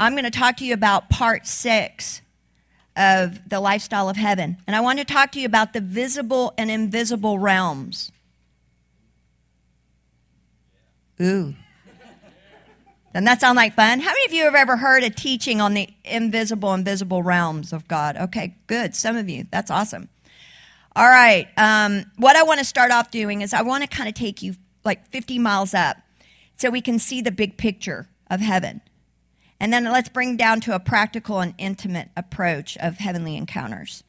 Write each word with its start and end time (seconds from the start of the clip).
I'm 0.00 0.14
going 0.14 0.24
to 0.24 0.30
talk 0.30 0.56
to 0.56 0.64
you 0.64 0.72
about 0.72 1.10
part 1.10 1.46
six 1.46 2.22
of 2.96 3.46
the 3.46 3.60
lifestyle 3.60 4.08
of 4.08 4.16
heaven. 4.16 4.56
And 4.66 4.74
I 4.74 4.80
want 4.80 4.98
to 4.98 5.04
talk 5.04 5.30
to 5.32 5.40
you 5.40 5.44
about 5.44 5.74
the 5.74 5.82
visible 5.82 6.54
and 6.56 6.70
invisible 6.70 7.38
realms. 7.38 8.10
Ooh. 11.20 11.54
Doesn't 13.12 13.24
that 13.24 13.42
sound 13.42 13.56
like 13.56 13.74
fun? 13.74 14.00
How 14.00 14.10
many 14.10 14.24
of 14.24 14.32
you 14.32 14.44
have 14.44 14.54
ever 14.54 14.78
heard 14.78 15.02
a 15.02 15.10
teaching 15.10 15.60
on 15.60 15.74
the 15.74 15.88
invisible 16.04 16.72
and 16.72 16.82
visible 16.82 17.22
realms 17.22 17.74
of 17.74 17.86
God? 17.86 18.16
Okay, 18.16 18.56
good. 18.68 18.94
Some 18.94 19.16
of 19.16 19.28
you. 19.28 19.46
That's 19.50 19.70
awesome. 19.70 20.08
All 20.96 21.08
right. 21.08 21.46
Um, 21.58 22.06
what 22.16 22.36
I 22.36 22.42
want 22.44 22.58
to 22.60 22.64
start 22.64 22.90
off 22.90 23.10
doing 23.10 23.42
is 23.42 23.52
I 23.52 23.60
want 23.62 23.82
to 23.82 23.88
kind 23.88 24.08
of 24.08 24.14
take 24.14 24.40
you 24.40 24.54
like 24.82 25.06
50 25.10 25.38
miles 25.38 25.74
up 25.74 25.98
so 26.56 26.70
we 26.70 26.80
can 26.80 26.98
see 26.98 27.20
the 27.20 27.30
big 27.30 27.58
picture 27.58 28.08
of 28.30 28.40
heaven. 28.40 28.80
And 29.60 29.72
then 29.72 29.84
let's 29.84 30.08
bring 30.08 30.38
down 30.38 30.60
to 30.62 30.74
a 30.74 30.80
practical 30.80 31.40
and 31.40 31.54
intimate 31.58 32.08
approach 32.16 32.78
of 32.78 32.96
heavenly 32.96 33.36
encounters. 33.36 34.02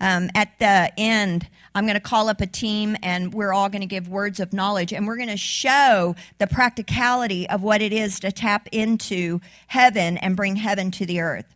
Um, 0.00 0.30
at 0.34 0.56
the 0.58 0.92
end, 0.96 1.48
I'm 1.74 1.84
going 1.84 1.94
to 1.94 2.00
call 2.00 2.28
up 2.28 2.40
a 2.40 2.46
team 2.46 2.96
and 3.02 3.34
we're 3.34 3.52
all 3.52 3.68
going 3.68 3.80
to 3.80 3.86
give 3.86 4.08
words 4.08 4.38
of 4.38 4.52
knowledge 4.52 4.92
and 4.92 5.06
we're 5.06 5.16
going 5.16 5.28
to 5.28 5.36
show 5.36 6.14
the 6.38 6.46
practicality 6.46 7.48
of 7.48 7.62
what 7.62 7.82
it 7.82 7.92
is 7.92 8.20
to 8.20 8.30
tap 8.30 8.68
into 8.70 9.40
heaven 9.68 10.16
and 10.18 10.36
bring 10.36 10.56
heaven 10.56 10.92
to 10.92 11.06
the 11.06 11.20
earth. 11.20 11.46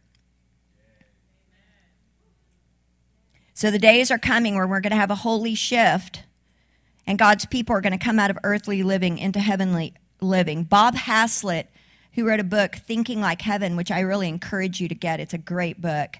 So 3.54 3.70
the 3.70 3.78
days 3.78 4.10
are 4.10 4.18
coming 4.18 4.56
where 4.56 4.66
we're 4.66 4.80
going 4.80 4.90
to 4.90 4.96
have 4.96 5.10
a 5.10 5.16
holy 5.16 5.54
shift 5.54 6.24
and 7.06 7.18
God's 7.18 7.44
people 7.46 7.76
are 7.76 7.80
going 7.80 7.96
to 7.96 8.04
come 8.04 8.18
out 8.18 8.30
of 8.30 8.38
earthly 8.42 8.82
living 8.82 9.18
into 9.18 9.38
heavenly 9.38 9.94
living. 10.20 10.64
Bob 10.64 10.94
Hazlett 10.94 11.68
who 12.14 12.26
wrote 12.26 12.40
a 12.40 12.44
book, 12.44 12.76
Thinking 12.76 13.20
Like 13.20 13.42
Heaven, 13.42 13.76
which 13.76 13.90
I 13.90 14.00
really 14.00 14.28
encourage 14.28 14.80
you 14.80 14.88
to 14.88 14.94
get. 14.94 15.20
It's 15.20 15.34
a 15.34 15.38
great 15.38 15.80
book. 15.80 16.18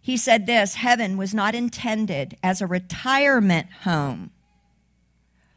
He 0.00 0.16
said 0.16 0.46
this 0.46 0.74
Heaven 0.74 1.16
was 1.16 1.34
not 1.34 1.54
intended 1.54 2.36
as 2.42 2.60
a 2.60 2.66
retirement 2.66 3.68
home 3.82 4.30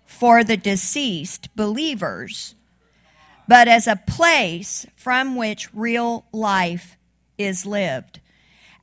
for 0.06 0.44
the 0.44 0.58
deceased 0.58 1.54
believers, 1.56 2.56
but 3.48 3.68
as 3.68 3.88
a 3.88 4.02
place 4.08 4.86
from 4.96 5.36
which 5.36 5.74
real 5.74 6.26
life 6.32 6.98
is 7.38 7.66
lived. 7.66 8.20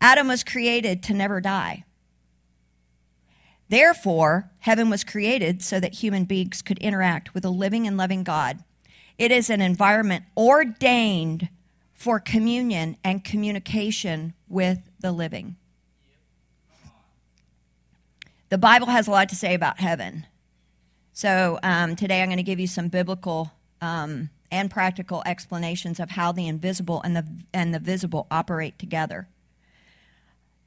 Adam 0.01 0.29
was 0.29 0.45
created 0.45 1.03
to 1.03 1.15
never 1.15 1.41
die. 1.41 1.85
Therefore, 3.71 4.51
heaven 4.61 4.91
was 4.91 5.03
created 5.03 5.63
so 5.63 5.81
that 5.81 5.95
human 5.95 6.25
beings 6.25 6.61
could 6.61 6.79
interact 6.79 7.33
with 7.33 7.45
a 7.45 7.51
living 7.51 7.87
and 7.87 7.97
loving 7.97 8.23
God 8.23 8.63
it 9.19 9.31
is 9.31 9.51
an 9.51 9.61
environment 9.61 10.25
ordained 10.37 11.49
for 11.93 12.19
communion 12.19 12.97
and 13.05 13.25
communication 13.25 14.35
with 14.49 14.91
the 15.01 15.13
living. 15.13 15.57
The 18.49 18.59
Bible 18.59 18.89
has 18.89 19.09
a 19.09 19.11
lot 19.11 19.29
to 19.31 19.37
say 19.37 19.55
about 19.55 19.81
heaven. 19.81 20.27
So 21.13 21.59
um, 21.63 21.97
today 21.97 22.23
I'm 22.23 22.29
going 22.29 22.37
to 22.37 22.43
give 22.43 22.61
you 22.61 22.67
some 22.67 22.89
biblical 22.89 23.53
um, 23.81 24.31
and 24.51 24.71
practical 24.71 25.23
explanations 25.25 25.99
of 25.99 26.11
how 26.11 26.33
the 26.33 26.47
invisible 26.47 27.01
and 27.03 27.17
the, 27.17 27.27
and 27.53 27.73
the 27.73 27.79
visible 27.79 28.27
operate 28.31 28.79
together. 28.79 29.29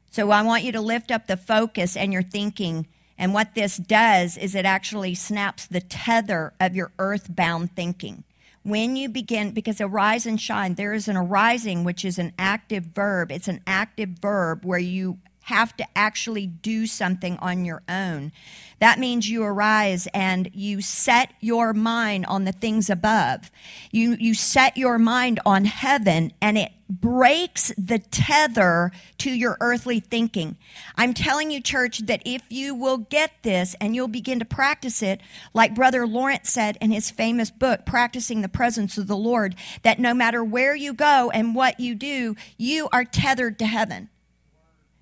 So 0.09 0.31
I 0.31 0.41
want 0.41 0.63
you 0.63 0.71
to 0.71 0.81
lift 0.81 1.11
up 1.11 1.27
the 1.27 1.37
focus 1.37 1.95
and 1.95 2.11
your 2.11 2.23
thinking. 2.23 2.87
And 3.17 3.33
what 3.33 3.55
this 3.55 3.77
does 3.77 4.37
is 4.37 4.55
it 4.55 4.65
actually 4.65 5.15
snaps 5.15 5.67
the 5.67 5.81
tether 5.81 6.53
of 6.59 6.75
your 6.75 6.91
earthbound 6.97 7.75
thinking 7.75 8.23
when 8.67 8.97
you 8.97 9.07
begin, 9.07 9.51
because 9.51 9.79
arise 9.79 10.25
and 10.25 10.41
shine, 10.41 10.73
there 10.73 10.91
is 10.91 11.07
an 11.07 11.15
arising, 11.15 11.85
which 11.85 12.03
is 12.03 12.19
an 12.19 12.33
active 12.37 12.83
verb. 12.83 13.31
It's 13.31 13.47
an 13.47 13.61
active 13.65 14.09
verb 14.21 14.65
where 14.65 14.77
you 14.77 15.19
have 15.47 15.75
to 15.77 15.85
actually 15.95 16.45
do 16.45 16.85
something 16.85 17.37
on 17.37 17.63
your 17.63 17.81
own. 17.87 18.33
That 18.79 18.99
means 18.99 19.29
you 19.29 19.43
arise 19.43 20.05
and 20.13 20.49
you 20.53 20.81
set 20.81 21.31
your 21.39 21.73
mind 21.73 22.25
on 22.25 22.43
the 22.43 22.51
things 22.51 22.89
above. 22.89 23.49
You, 23.89 24.17
you 24.19 24.33
set 24.33 24.75
your 24.75 24.99
mind 24.99 25.39
on 25.45 25.63
heaven 25.63 26.33
and 26.41 26.57
it 26.57 26.73
breaks 26.89 27.71
the 27.77 27.99
tether 27.99 28.91
to 29.19 29.31
your 29.31 29.55
earthly 29.61 30.01
thinking. 30.01 30.57
I'm 30.97 31.13
telling 31.13 31.49
you, 31.49 31.61
church, 31.61 31.99
that 31.99 32.21
if 32.25 32.43
you 32.49 32.75
will 32.75 32.97
get 32.97 33.31
this 33.43 33.73
and 33.79 33.95
you'll 33.95 34.09
begin 34.09 34.39
to 34.39 34.45
practice 34.45 35.01
it, 35.01 35.21
like 35.53 35.73
Brother 35.73 36.05
Lawrence 36.05 36.51
said 36.51 36.77
in 36.81 36.91
his 36.91 37.09
famous 37.09 37.51
book, 37.51 37.85
Practicing 37.85 38.41
the 38.41 38.49
Presence 38.49 38.97
of 38.97 39.07
the 39.07 39.15
Lord, 39.15 39.55
that 39.83 39.97
no 39.97 40.13
matter 40.13 40.43
where 40.43 40.75
you 40.75 40.93
go 40.93 41.31
and 41.33 41.55
what 41.55 41.79
you 41.79 41.95
do, 41.95 42.35
you 42.57 42.89
are 42.91 43.05
tethered 43.05 43.57
to 43.59 43.65
heaven. 43.65 44.09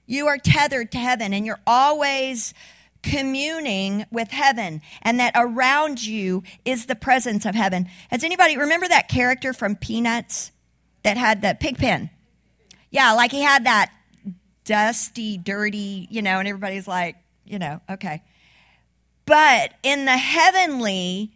You 0.06 0.28
are 0.28 0.38
tethered 0.38 0.92
to 0.92 0.98
heaven 0.98 1.34
and 1.34 1.46
you're 1.46 1.62
always 1.66 2.54
communing 3.02 4.06
with 4.12 4.32
heaven 4.32 4.82
and 5.02 5.20
that 5.20 5.34
around 5.36 6.04
you 6.04 6.44
is 6.64 6.88
the 6.88 6.96
presence 6.96 7.46
of 7.46 7.56
heaven. 7.56 7.88
Has 8.10 8.24
anybody 8.24 8.58
remember 8.58 8.88
that 8.88 9.08
character 9.08 9.54
from 9.54 9.76
Peanuts 9.76 10.52
that 11.04 11.18
had 11.18 11.42
the 11.42 11.56
Pigpen? 11.60 12.10
Yeah, 12.90 13.14
like 13.14 13.32
he 13.32 13.42
had 13.42 13.66
that 13.66 13.92
dusty, 14.64 15.38
dirty, 15.38 16.08
you 16.10 16.22
know, 16.22 16.40
and 16.40 16.48
everybody's 16.48 16.88
like, 16.88 17.16
you 17.46 17.60
know, 17.60 17.82
okay. 17.90 18.24
But 19.26 19.74
in 19.84 20.06
the 20.06 20.18
heavenly 20.18 21.32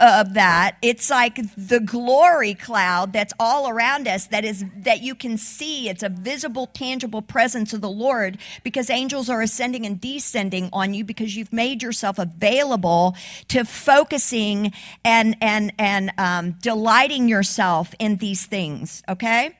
of 0.00 0.34
that 0.34 0.76
it's 0.82 1.10
like 1.10 1.38
the 1.56 1.80
glory 1.80 2.54
cloud 2.54 3.12
that's 3.12 3.32
all 3.38 3.68
around 3.68 4.08
us 4.08 4.26
that 4.26 4.44
is 4.44 4.64
that 4.76 5.02
you 5.02 5.14
can 5.14 5.36
see. 5.38 5.88
It's 5.88 6.02
a 6.02 6.08
visible 6.08 6.66
tangible 6.66 7.22
presence 7.22 7.72
of 7.72 7.80
the 7.80 7.90
lord 7.90 8.38
because 8.62 8.90
angels 8.90 9.28
are 9.28 9.42
ascending 9.42 9.86
and 9.86 10.00
descending 10.00 10.68
on 10.72 10.94
you 10.94 11.04
because 11.04 11.36
you've 11.36 11.52
made 11.52 11.82
yourself 11.82 12.18
available 12.18 13.16
to 13.48 13.64
focusing 13.64 14.72
and 15.04 15.36
and 15.40 15.72
and 15.78 16.12
um, 16.18 16.52
delighting 16.60 17.28
yourself 17.28 17.94
in 17.98 18.16
these 18.16 18.46
things 18.46 19.02
okay? 19.08 19.56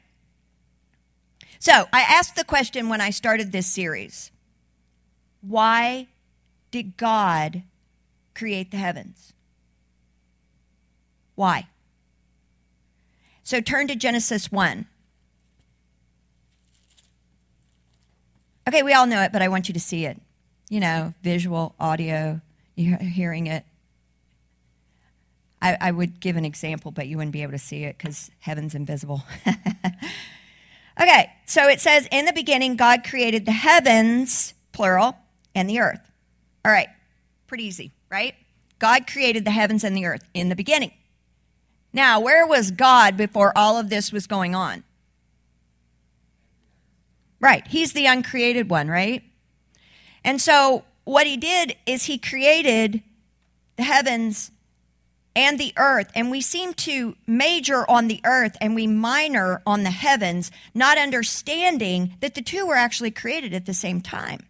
So 1.58 1.86
i 1.92 2.00
asked 2.00 2.36
the 2.36 2.44
question 2.44 2.88
when 2.88 3.00
i 3.00 3.10
started 3.10 3.52
this 3.52 3.66
series. 3.66 4.30
Why 5.40 6.08
did 6.70 6.96
god 6.96 7.62
create 8.34 8.70
the 8.70 8.78
heavens 8.78 9.32
why? 11.42 11.66
So 13.42 13.60
turn 13.60 13.88
to 13.88 13.96
Genesis 13.96 14.52
1. 14.52 14.86
Okay, 18.68 18.84
we 18.84 18.92
all 18.92 19.08
know 19.08 19.20
it, 19.22 19.32
but 19.32 19.42
I 19.42 19.48
want 19.48 19.66
you 19.66 19.74
to 19.74 19.80
see 19.80 20.04
it. 20.04 20.20
You 20.68 20.78
know, 20.78 21.14
visual, 21.20 21.74
audio, 21.80 22.40
you're 22.76 22.96
hearing 22.98 23.48
it. 23.48 23.64
I, 25.60 25.76
I 25.80 25.90
would 25.90 26.20
give 26.20 26.36
an 26.36 26.44
example, 26.44 26.92
but 26.92 27.08
you 27.08 27.16
wouldn't 27.16 27.32
be 27.32 27.42
able 27.42 27.52
to 27.52 27.58
see 27.58 27.82
it 27.82 27.98
because 27.98 28.30
heaven's 28.38 28.76
invisible. 28.76 29.24
okay, 31.00 31.28
so 31.44 31.66
it 31.66 31.80
says, 31.80 32.06
In 32.12 32.24
the 32.24 32.32
beginning, 32.32 32.76
God 32.76 33.02
created 33.02 33.46
the 33.46 33.52
heavens, 33.52 34.54
plural, 34.70 35.16
and 35.56 35.68
the 35.68 35.80
earth. 35.80 36.08
All 36.64 36.70
right, 36.70 36.88
pretty 37.48 37.64
easy, 37.64 37.90
right? 38.08 38.36
God 38.78 39.08
created 39.08 39.44
the 39.44 39.50
heavens 39.50 39.82
and 39.82 39.96
the 39.96 40.06
earth 40.06 40.22
in 40.34 40.48
the 40.48 40.56
beginning. 40.56 40.92
Now, 41.92 42.20
where 42.20 42.46
was 42.46 42.70
God 42.70 43.16
before 43.16 43.52
all 43.56 43.78
of 43.78 43.90
this 43.90 44.12
was 44.12 44.26
going 44.26 44.54
on? 44.54 44.84
Right. 47.40 47.66
He's 47.66 47.92
the 47.92 48.06
uncreated 48.06 48.70
one, 48.70 48.88
right? 48.88 49.22
And 50.24 50.40
so 50.40 50.84
what 51.04 51.26
he 51.26 51.36
did 51.36 51.76
is 51.86 52.04
he 52.04 52.16
created 52.18 53.02
the 53.76 53.82
heavens 53.82 54.52
and 55.34 55.58
the 55.58 55.72
earth. 55.76 56.10
And 56.14 56.30
we 56.30 56.40
seem 56.40 56.74
to 56.74 57.16
major 57.26 57.88
on 57.90 58.08
the 58.08 58.20
earth 58.24 58.56
and 58.60 58.74
we 58.74 58.86
minor 58.86 59.62
on 59.66 59.82
the 59.82 59.90
heavens, 59.90 60.50
not 60.74 60.98
understanding 60.98 62.14
that 62.20 62.34
the 62.34 62.42
two 62.42 62.66
were 62.66 62.76
actually 62.76 63.10
created 63.10 63.52
at 63.52 63.66
the 63.66 63.74
same 63.74 64.00
time. 64.00 64.40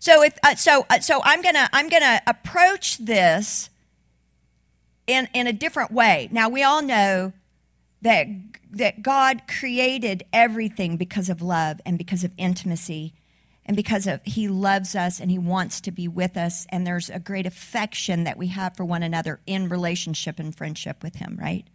So 0.00 0.22
if 0.22 0.38
uh, 0.42 0.54
so, 0.54 0.86
uh, 0.90 1.00
so 1.00 1.20
I'm 1.24 1.42
gonna 1.42 1.68
I'm 1.72 1.88
gonna 1.88 2.20
approach 2.26 2.98
this 2.98 3.70
in 5.06 5.28
in 5.34 5.46
a 5.46 5.52
different 5.52 5.92
way. 5.92 6.28
Now 6.30 6.48
we 6.48 6.62
all 6.62 6.82
know 6.82 7.32
that 8.02 8.26
that 8.70 9.02
God 9.02 9.42
created 9.48 10.24
everything 10.32 10.96
because 10.96 11.28
of 11.28 11.40
love 11.40 11.80
and 11.86 11.96
because 11.96 12.24
of 12.24 12.32
intimacy 12.36 13.14
and 13.66 13.76
because 13.76 14.06
of 14.06 14.20
he 14.24 14.48
loves 14.48 14.94
us 14.94 15.20
and 15.20 15.30
he 15.30 15.38
wants 15.38 15.80
to 15.82 15.90
be 15.90 16.08
with 16.08 16.36
us. 16.36 16.66
And 16.70 16.86
there's 16.86 17.08
a 17.08 17.18
great 17.18 17.46
affection 17.46 18.24
that 18.24 18.36
we 18.36 18.48
have 18.48 18.76
for 18.76 18.84
one 18.84 19.02
another 19.02 19.40
in 19.46 19.68
relationship 19.68 20.38
and 20.38 20.54
friendship 20.54 21.02
with 21.02 21.16
him 21.16 21.38
right? 21.40 21.66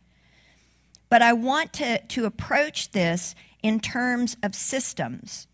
But 1.10 1.24
i 1.24 1.34
want 1.34 1.74
to 1.74 2.00
to 2.00 2.26
approach 2.26 2.92
this 2.92 3.34
in 3.64 3.80
terms 3.80 4.38
of 4.44 4.56
systems 4.56 5.48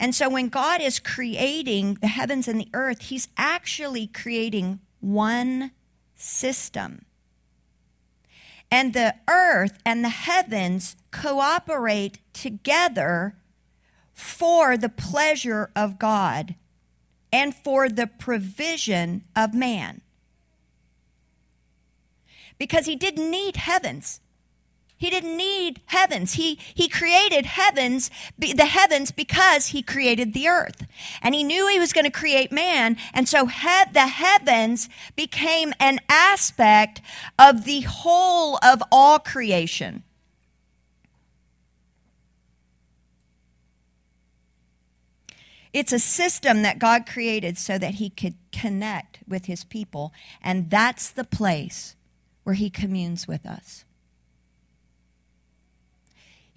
and 0.00 0.14
so 0.14 0.28
when 0.28 0.48
God 0.48 0.80
is 0.80 0.98
creating 0.98 1.98
the 2.00 2.08
heavens 2.08 2.48
and 2.48 2.58
the 2.58 2.68
earth, 2.74 3.02
He's 3.02 3.28
actually 3.36 4.08
creating 4.08 4.80
one 5.00 5.70
system. 6.16 7.04
and 8.72 8.92
the 8.94 9.14
earth 9.28 9.78
and 9.84 10.04
the 10.04 10.08
heavens 10.10 10.96
cooperate 11.10 12.20
together 12.32 13.34
for 14.12 14.76
the 14.76 14.88
pleasure 14.88 15.70
of 15.74 15.98
God 15.98 16.54
and 17.32 17.54
for 17.54 17.88
the 17.88 18.06
provision 18.06 19.24
of 19.34 19.54
man. 19.54 20.02
Because 22.58 22.86
he 22.86 22.94
didn't 22.96 23.30
need 23.30 23.56
heavens. 23.56 24.20
He 25.00 25.08
didn't 25.08 25.38
need 25.38 25.80
heavens. 25.86 26.34
He, 26.34 26.58
he 26.74 26.86
created 26.86 27.46
heavens, 27.46 28.10
the 28.38 28.66
heavens 28.66 29.10
because 29.10 29.68
he 29.68 29.80
created 29.82 30.34
the 30.34 30.46
earth. 30.46 30.86
And 31.22 31.34
he 31.34 31.42
knew 31.42 31.68
he 31.68 31.78
was 31.78 31.94
going 31.94 32.04
to 32.04 32.10
create 32.10 32.52
man. 32.52 32.98
And 33.14 33.26
so 33.26 33.46
he, 33.46 33.84
the 33.94 34.08
heavens 34.08 34.90
became 35.16 35.72
an 35.80 36.00
aspect 36.10 37.00
of 37.38 37.64
the 37.64 37.80
whole 37.80 38.58
of 38.62 38.82
all 38.92 39.18
creation. 39.18 40.02
It's 45.72 45.94
a 45.94 45.98
system 45.98 46.60
that 46.60 46.78
God 46.78 47.06
created 47.06 47.56
so 47.56 47.78
that 47.78 47.94
he 47.94 48.10
could 48.10 48.34
connect 48.52 49.20
with 49.26 49.46
his 49.46 49.64
people. 49.64 50.12
And 50.42 50.68
that's 50.68 51.10
the 51.10 51.24
place 51.24 51.96
where 52.44 52.56
he 52.56 52.68
communes 52.68 53.26
with 53.26 53.46
us. 53.46 53.86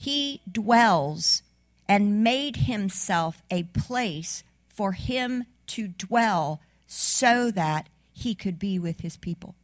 He 0.04 0.42
dwells 0.52 1.44
and 1.88 2.26
made 2.26 2.58
himself 2.58 3.42
a 3.50 3.64
place 3.64 4.44
for 4.68 4.92
him 4.92 5.46
to 5.68 5.88
dwell 5.88 6.60
so 6.86 7.50
that 7.52 7.88
he 8.12 8.36
could 8.36 8.60
be 8.60 8.78
with 8.78 9.00
his 9.00 9.16
people. 9.16 9.56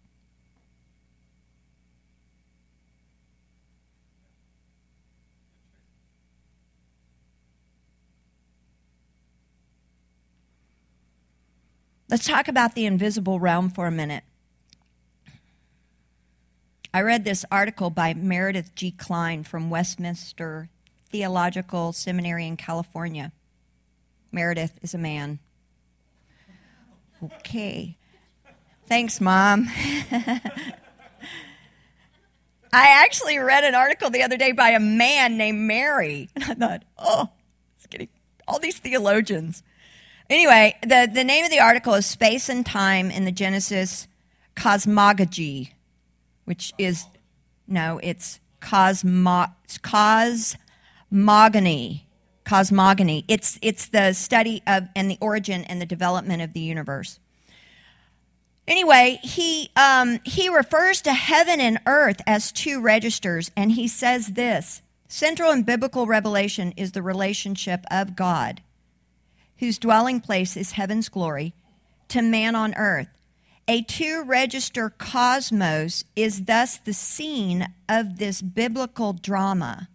Let's 12.09 12.25
talk 12.25 12.47
about 12.47 12.75
the 12.75 12.85
invisible 12.85 13.41
realm 13.41 13.69
for 13.69 13.87
a 13.87 13.91
minute. 13.91 14.23
I 16.91 17.01
read 17.01 17.23
this 17.23 17.45
article 17.51 17.91
by 17.91 18.15
Meredith 18.15 18.73
G. 18.73 18.89
Kline 18.89 19.43
from 19.43 19.69
Westminster 19.69 20.69
Theological 21.11 21.93
Seminary 21.93 22.47
in 22.47 22.57
California. 22.57 23.31
Meredith 24.31 24.79
is 24.81 24.95
a 24.95 24.97
man. 24.97 25.37
Okay. 27.23 27.95
Thanks, 28.87 29.21
Mom. 29.21 29.67
I 30.11 30.41
actually 33.03 33.37
read 33.37 33.63
an 33.63 33.75
article 33.75 34.09
the 34.09 34.23
other 34.23 34.37
day 34.37 34.51
by 34.51 34.69
a 34.69 34.79
man 34.79 35.37
named 35.37 35.59
Mary, 35.59 36.29
and 36.35 36.43
I 36.43 36.53
thought, 36.55 36.83
oh, 36.97 37.29
it's 37.77 37.85
getting 37.85 38.09
all 38.47 38.57
these 38.57 38.79
theologians. 38.79 39.61
Anyway, 40.27 40.75
the, 40.81 41.07
the 41.11 41.23
name 41.23 41.45
of 41.45 41.51
the 41.51 41.59
article 41.59 41.93
is 41.93 42.07
Space 42.07 42.49
and 42.49 42.65
Time 42.65 43.11
in 43.11 43.25
the 43.25 43.31
Genesis 43.31 44.07
Cosmogony 44.55 45.73
which 46.49 46.73
is 46.79 47.05
no, 47.67 47.99
it's 48.01 48.39
cosmo, 48.59 49.45
cosmogony. 49.83 50.57
Cosmogony. 52.43 53.23
It's 53.27 53.59
it's 53.61 53.87
the 53.87 54.13
study 54.13 54.63
of 54.65 54.87
and 54.95 55.11
the 55.11 55.19
origin 55.21 55.63
and 55.65 55.79
the 55.79 55.85
development 55.85 56.41
of 56.41 56.53
the 56.53 56.59
universe. 56.59 57.19
Anyway, 58.67 59.19
he 59.21 59.69
um, 59.75 60.19
he 60.23 60.49
refers 60.49 61.03
to 61.03 61.13
heaven 61.13 61.61
and 61.61 61.77
earth 61.85 62.19
as 62.25 62.51
two 62.51 62.81
registers, 62.81 63.51
and 63.55 63.73
he 63.73 63.87
says 63.87 64.29
this: 64.29 64.81
central 65.07 65.51
in 65.51 65.61
biblical 65.61 66.07
revelation 66.07 66.73
is 66.75 66.93
the 66.93 67.03
relationship 67.03 67.85
of 67.91 68.15
God, 68.15 68.63
whose 69.59 69.77
dwelling 69.77 70.19
place 70.19 70.57
is 70.57 70.71
heaven's 70.71 71.09
glory, 71.09 71.53
to 72.07 72.23
man 72.23 72.55
on 72.55 72.73
earth. 72.73 73.18
A 73.69 73.83
two 73.83 74.23
register 74.23 74.89
cosmos 74.89 76.03
is 76.15 76.45
thus 76.45 76.77
the 76.77 76.91
scene 76.91 77.67
of 77.87 78.17
this 78.17 78.41
biblical 78.41 79.13
drama, 79.13 79.89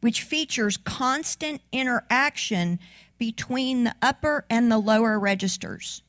which 0.00 0.20
features 0.20 0.76
constant 0.76 1.62
interaction 1.70 2.80
between 3.18 3.84
the 3.84 3.94
upper 4.02 4.46
and 4.50 4.68
the 4.68 4.78
lower 4.78 5.16
registers. 5.16 6.02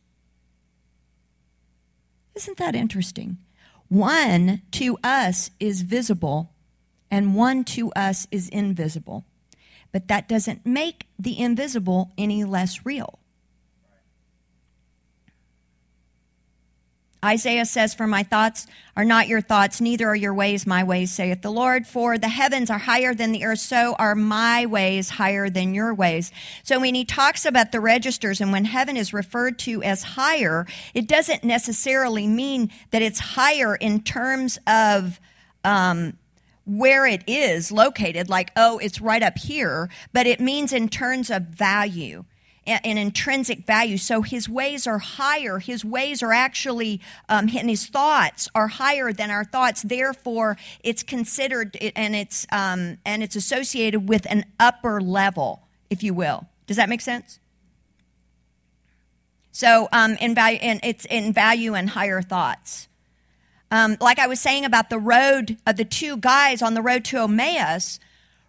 Isn't 2.33 2.57
that 2.57 2.74
interesting? 2.74 3.38
One 3.88 4.63
to 4.71 4.98
us 5.04 5.51
is 5.60 5.83
visible, 5.83 6.50
and 7.12 7.36
one 7.36 7.63
to 7.66 7.92
us 7.92 8.25
is 8.31 8.50
invisible. 8.50 9.25
But 9.92 10.07
that 10.07 10.28
doesn't 10.28 10.66
make 10.66 11.06
the 11.19 11.39
invisible 11.39 12.10
any 12.18 12.44
less 12.44 12.83
real. 12.83 13.19
Isaiah 17.25 17.66
says, 17.66 17.95
For 17.95 18.06
my 18.06 18.22
thoughts 18.22 18.68
are 18.95 19.04
not 19.04 19.27
your 19.27 19.42
thoughts, 19.42 19.81
neither 19.81 20.07
are 20.07 20.16
your 20.16 20.33
ways 20.33 20.68
my 20.68 20.83
ways, 20.83 21.12
saith 21.12 21.42
the 21.42 21.51
Lord. 21.51 21.88
For 21.88 22.18
the 22.18 22.30
heavens 22.30 22.69
are 22.69 22.77
higher 22.77 23.16
than 23.16 23.31
the 23.31 23.44
earth, 23.44 23.60
so 23.60 23.95
are 23.98 24.13
my 24.16 24.66
ways 24.66 25.10
higher 25.10 25.50
than 25.50 25.74
your 25.74 25.94
ways. 25.94 26.31
So 26.63 26.80
when 26.80 26.94
he 26.94 27.04
talks 27.04 27.44
about 27.45 27.72
the 27.72 27.81
registers 27.81 28.39
and 28.39 28.51
when 28.51 28.66
heaven 28.66 28.95
is 28.95 29.13
referred 29.13 29.57
to 29.60 29.81
as 29.81 30.04
higher, 30.04 30.68
it 30.94 31.07
doesn't 31.07 31.44
necessarily 31.44 32.27
mean 32.27 32.69
that 32.92 33.01
it's 33.01 33.19
higher 33.19 33.75
in 33.75 34.01
terms 34.04 34.60
of, 34.68 35.19
um, 35.63 36.18
where 36.68 37.06
it 37.06 37.24
is 37.28 37.71
located, 37.71 38.30
like, 38.30 38.51
oh, 38.56 38.80
it's 38.80 39.00
right 39.00 39.21
up 39.21 39.38
here, 39.38 39.89
but 40.13 40.25
it 40.25 40.39
means 40.39 40.74
in 40.74 40.89
terms 40.89 41.30
of 41.30 41.44
value 41.44 42.25
an 42.68 42.98
intrinsic 42.98 43.66
value. 43.66 43.98
So 43.98 44.22
his 44.22 44.50
ways 44.50 44.88
are 44.88 44.98
higher. 44.98 45.60
His 45.60 45.86
ways 45.86 46.24
are 46.24 46.34
actually, 46.34 47.02
um, 47.30 47.50
and 47.56 47.70
his 47.70 47.86
thoughts 47.88 48.50
are 48.56 48.68
higher 48.68 49.14
than 49.14 49.30
our 49.30 49.44
thoughts. 49.44 49.84
Therefore, 49.84 50.58
it's 50.84 51.04
considered 51.04 51.78
and 51.96 52.16
it's 52.16 52.48
um, 52.52 52.98
and 53.06 53.24
it's 53.24 53.36
associated 53.36 54.10
with 54.10 54.26
an 54.30 54.46
upper 54.60 55.00
level, 55.00 55.68
if 55.90 56.04
you 56.04 56.14
will. 56.14 56.48
Does 56.68 56.78
that 56.78 56.90
make 56.90 57.02
sense? 57.02 57.40
So, 59.52 59.88
um, 59.94 60.16
in 60.19 60.36
value, 60.36 60.60
it's 60.62 61.06
in 61.06 61.31
value 61.31 61.76
and 61.76 61.90
higher 61.92 62.22
thoughts. 62.22 62.88
Um, 63.72 63.98
like 64.02 64.19
I 64.19 64.28
was 64.28 64.40
saying 64.40 64.66
about 64.66 64.90
the 64.90 65.00
road 65.00 65.57
of 65.66 65.78
the 65.78 65.86
two 65.86 66.18
guys 66.18 66.62
on 66.62 66.74
the 66.74 66.81
road 66.81 67.06
to 67.06 67.19
Emmaus, 67.19 68.00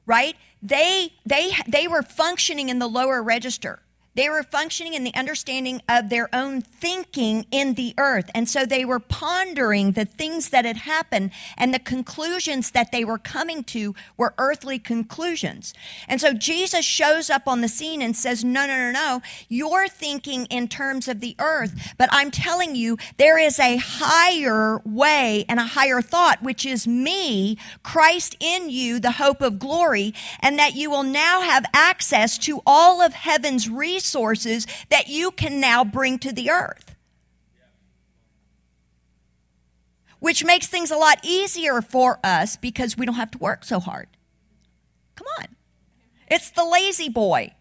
right? 0.05 0.37
They 0.63 1.13
they 1.25 1.53
they 1.69 1.87
were 1.87 2.03
functioning 2.03 2.69
in 2.71 2.79
the 2.79 2.89
lower 2.89 3.23
register 3.23 3.81
they 4.17 4.31
were 4.31 4.43
functioning 4.43 4.95
in 4.95 5.05
the 5.05 5.15
understanding 5.15 5.83
of 5.89 6.09
their 6.09 6.35
own 6.35 6.63
thinking 6.63 7.45
in 7.51 7.75
the 7.75 7.95
earth. 7.99 8.31
And 8.35 8.49
so 8.49 8.65
they 8.65 8.85
were 8.85 8.99
pondering 8.99 9.93
the 9.93 10.07
things 10.07 10.49
that 10.51 10.65
had 10.65 10.79
happened, 10.79 11.31
and 11.57 11.73
the 11.73 11.79
conclusions 11.79 12.71
that 12.71 12.93
they 12.93 13.05
were 13.05 13.19
coming 13.19 13.63
to 13.65 13.95
were 14.17 14.35
earthly 14.39 14.79
conclusions. 14.79 15.75
And 16.09 16.19
so 16.21 16.33
Jesus 16.33 16.85
shows 16.85 17.29
up 17.29 17.47
on 17.47 17.61
the 17.61 17.69
scene 17.69 18.01
and 18.01 18.17
says, 18.17 18.43
No, 18.43 18.67
no, 18.67 18.77
no, 18.77 18.91
no. 18.91 19.23
You're 19.49 19.87
thinking 19.87 20.47
in 20.47 20.67
terms 20.67 21.09
of 21.09 21.21
the 21.21 21.37
earth, 21.39 21.95
but 21.99 22.09
I'm 22.11 22.31
telling 22.31 22.75
you, 22.75 22.97
there 23.19 23.39
is 23.39 23.59
a 23.59 23.77
higher 23.77 24.81
way 24.85 25.45
and 25.47 25.61
a 25.61 25.67
higher 25.67 26.01
thought, 26.01 26.43
which 26.43 26.65
is 26.65 26.89
me, 26.89 27.59
Christ 27.83 28.35
in 28.41 28.71
you, 28.71 28.99
the 28.99 29.13
hope 29.13 29.43
of 29.43 29.59
glory, 29.59 30.15
and 30.41 30.59
that 30.59 30.75
you 30.75 30.91
will 30.91 31.03
now 31.03 31.43
have 31.43 31.67
access 31.75 32.39
to 32.39 32.63
all 32.65 33.03
of 33.03 33.13
heaven's 33.13 33.69
resources 33.69 34.06
resources 34.07 34.67
that 34.91 35.09
you 35.09 35.33
can 35.33 35.61
now 35.61 35.85
bring 35.85 36.19
to 36.21 36.33
the 36.33 36.51
earth. 36.51 36.95
Which 40.21 40.45
makes 40.45 40.67
things 40.67 40.91
a 40.91 40.97
lot 40.97 41.19
easier 41.23 41.83
for 41.83 42.19
us 42.25 42.57
because 42.57 42.97
we 42.97 43.05
don't 43.05 43.17
have 43.17 43.31
to 43.33 43.39
work 43.39 43.65
so 43.65 43.81
hard. 43.81 44.09
Come 45.15 45.27
on. 45.41 45.47
It's 46.29 46.51
the 46.51 46.65
lazy 46.65 47.09
boy. 47.09 47.55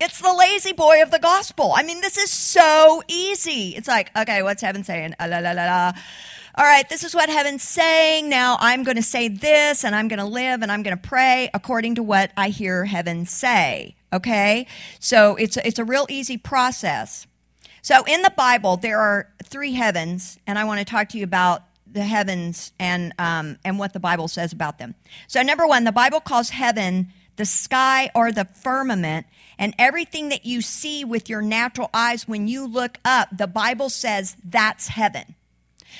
It's 0.00 0.20
the 0.20 0.32
lazy 0.32 0.72
boy 0.72 1.00
of 1.02 1.10
the 1.10 1.20
gospel. 1.20 1.72
I 1.76 1.84
mean, 1.84 2.00
this 2.00 2.18
is 2.18 2.30
so 2.30 3.02
easy. 3.06 3.74
It's 3.76 3.86
like, 3.86 4.10
okay, 4.16 4.42
what's 4.42 4.62
heaven 4.62 4.82
saying? 4.82 5.14
Ah, 5.20 5.26
la, 5.26 5.38
la, 5.38 5.52
la, 5.52 5.64
la. 5.64 5.92
All 6.56 6.64
right, 6.64 6.86
this 6.88 7.04
is 7.04 7.14
what 7.14 7.28
heaven's 7.28 7.62
saying. 7.62 8.28
Now 8.28 8.56
I'm 8.58 8.82
going 8.82 8.96
to 8.96 9.02
say 9.02 9.28
this 9.28 9.84
and 9.84 9.94
I'm 9.94 10.08
going 10.08 10.18
to 10.18 10.26
live 10.26 10.62
and 10.62 10.72
I'm 10.72 10.82
going 10.82 10.96
to 10.96 11.08
pray 11.08 11.50
according 11.54 11.94
to 11.94 12.02
what 12.02 12.32
I 12.36 12.48
hear 12.48 12.84
heaven 12.84 13.26
say. 13.26 13.94
Okay? 14.12 14.66
So 15.00 15.36
it's, 15.36 15.56
it's 15.58 15.78
a 15.78 15.84
real 15.84 16.06
easy 16.08 16.36
process. 16.36 17.26
So 17.82 18.04
in 18.04 18.22
the 18.22 18.32
Bible, 18.36 18.76
there 18.76 18.98
are 18.98 19.28
three 19.44 19.72
heavens, 19.72 20.38
and 20.46 20.58
I 20.58 20.64
want 20.64 20.78
to 20.80 20.84
talk 20.84 21.08
to 21.10 21.18
you 21.18 21.24
about 21.24 21.62
the 21.90 22.04
heavens 22.04 22.72
and, 22.78 23.12
um, 23.18 23.58
and 23.64 23.78
what 23.78 23.92
the 23.92 24.00
Bible 24.00 24.28
says 24.28 24.52
about 24.52 24.78
them. 24.78 24.94
So, 25.26 25.42
number 25.42 25.66
one, 25.66 25.84
the 25.84 25.92
Bible 25.92 26.20
calls 26.20 26.50
heaven 26.50 27.12
the 27.36 27.44
sky 27.44 28.10
or 28.14 28.30
the 28.30 28.44
firmament, 28.44 29.26
and 29.58 29.74
everything 29.78 30.28
that 30.28 30.44
you 30.44 30.60
see 30.60 31.04
with 31.04 31.28
your 31.28 31.42
natural 31.42 31.90
eyes 31.94 32.28
when 32.28 32.46
you 32.46 32.66
look 32.66 32.98
up, 33.04 33.28
the 33.36 33.46
Bible 33.46 33.88
says 33.88 34.36
that's 34.44 34.88
heaven. 34.88 35.34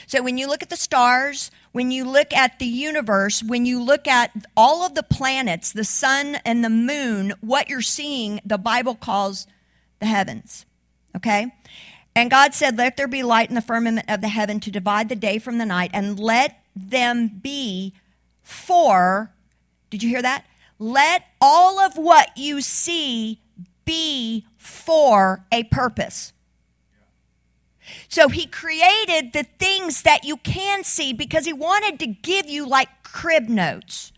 So 0.07 0.23
when 0.23 0.39
you 0.39 0.47
look 0.47 0.63
at 0.63 0.71
the 0.71 0.77
stars, 0.77 1.51
when 1.73 1.91
you 1.91 2.05
look 2.05 2.33
at 2.33 2.59
the 2.59 2.67
universe, 2.67 3.43
when 3.43 3.67
you 3.67 3.83
look 3.83 4.07
at 4.07 4.31
all 4.57 4.85
of 4.85 4.95
the 4.95 5.03
planets, 5.03 5.73
the 5.73 5.85
sun 5.85 6.37
and 6.45 6.63
the 6.63 6.71
moon, 6.71 7.33
what 7.41 7.69
you're 7.69 7.81
seeing, 7.81 8.41
the 8.45 8.59
Bible 8.59 8.95
calls 8.95 9.47
the 9.99 10.07
heavens. 10.07 10.67
Okay? 11.17 11.53
And 12.15 12.31
God 12.31 12.55
said, 12.55 12.77
Let 12.77 12.97
there 12.97 13.09
be 13.09 13.23
light 13.23 13.49
in 13.49 13.55
the 13.55 13.63
firmament 13.63 14.11
of 14.11 14.21
the 14.21 14.29
heaven 14.29 14.61
to 14.61 14.71
divide 14.71 15.09
the 15.09 15.17
day 15.17 15.39
from 15.39 15.59
the 15.59 15.67
night, 15.67 15.91
and 15.95 16.19
let 16.19 16.63
them 16.77 17.29
be 17.43 17.95
for, 18.43 19.33
did 19.91 20.03
you 20.03 20.11
hear 20.11 20.23
that? 20.23 20.45
Let 20.79 21.25
all 21.41 21.81
of 21.81 21.97
what 21.97 22.37
you 22.37 22.61
see 22.61 23.41
be 23.85 24.47
for 24.57 25.45
a 25.51 25.65
purpose. 25.65 26.33
So 28.09 28.29
he 28.29 28.47
created 28.47 29.33
the 29.33 29.47
things 29.59 30.03
that 30.03 30.25
you 30.25 30.37
can 30.39 30.85
see 30.85 31.13
because 31.13 31.47
he 31.47 31.53
wanted 31.53 31.99
to 32.01 32.07
give 32.07 32.49
you 32.49 32.67
like 32.69 33.03
crib 33.03 33.49
notes. 33.49 34.13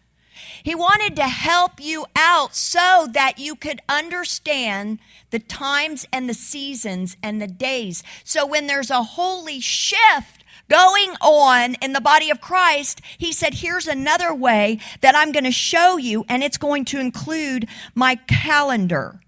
He 0.63 0.75
wanted 0.75 1.15
to 1.17 1.29
help 1.29 1.81
you 1.81 2.07
out 2.17 2.55
so 2.55 3.07
that 3.13 3.39
you 3.39 3.55
could 3.55 3.81
understand 3.89 4.99
the 5.31 5.39
times 5.39 6.07
and 6.13 6.29
the 6.29 6.35
seasons 6.35 7.17
and 7.23 7.41
the 7.41 7.47
days. 7.47 8.03
So 8.25 8.47
when 8.47 8.67
there's 8.67 8.91
a 8.91 9.03
holy 9.03 9.61
shift 9.61 10.45
going 10.71 11.15
on 11.21 11.75
in 11.83 11.93
the 11.93 12.01
body 12.01 12.31
of 12.31 12.41
Christ, 12.41 13.01
he 13.19 13.33
said, 13.33 13.55
Here's 13.55 13.87
another 13.87 14.35
way 14.35 14.79
that 15.01 15.15
I'm 15.15 15.33
going 15.33 15.45
to 15.45 15.51
show 15.51 15.97
you, 15.97 16.25
and 16.29 16.43
it's 16.43 16.57
going 16.57 16.85
to 16.87 17.01
include 17.01 17.69
my 17.95 18.17
calendar. 18.17 19.21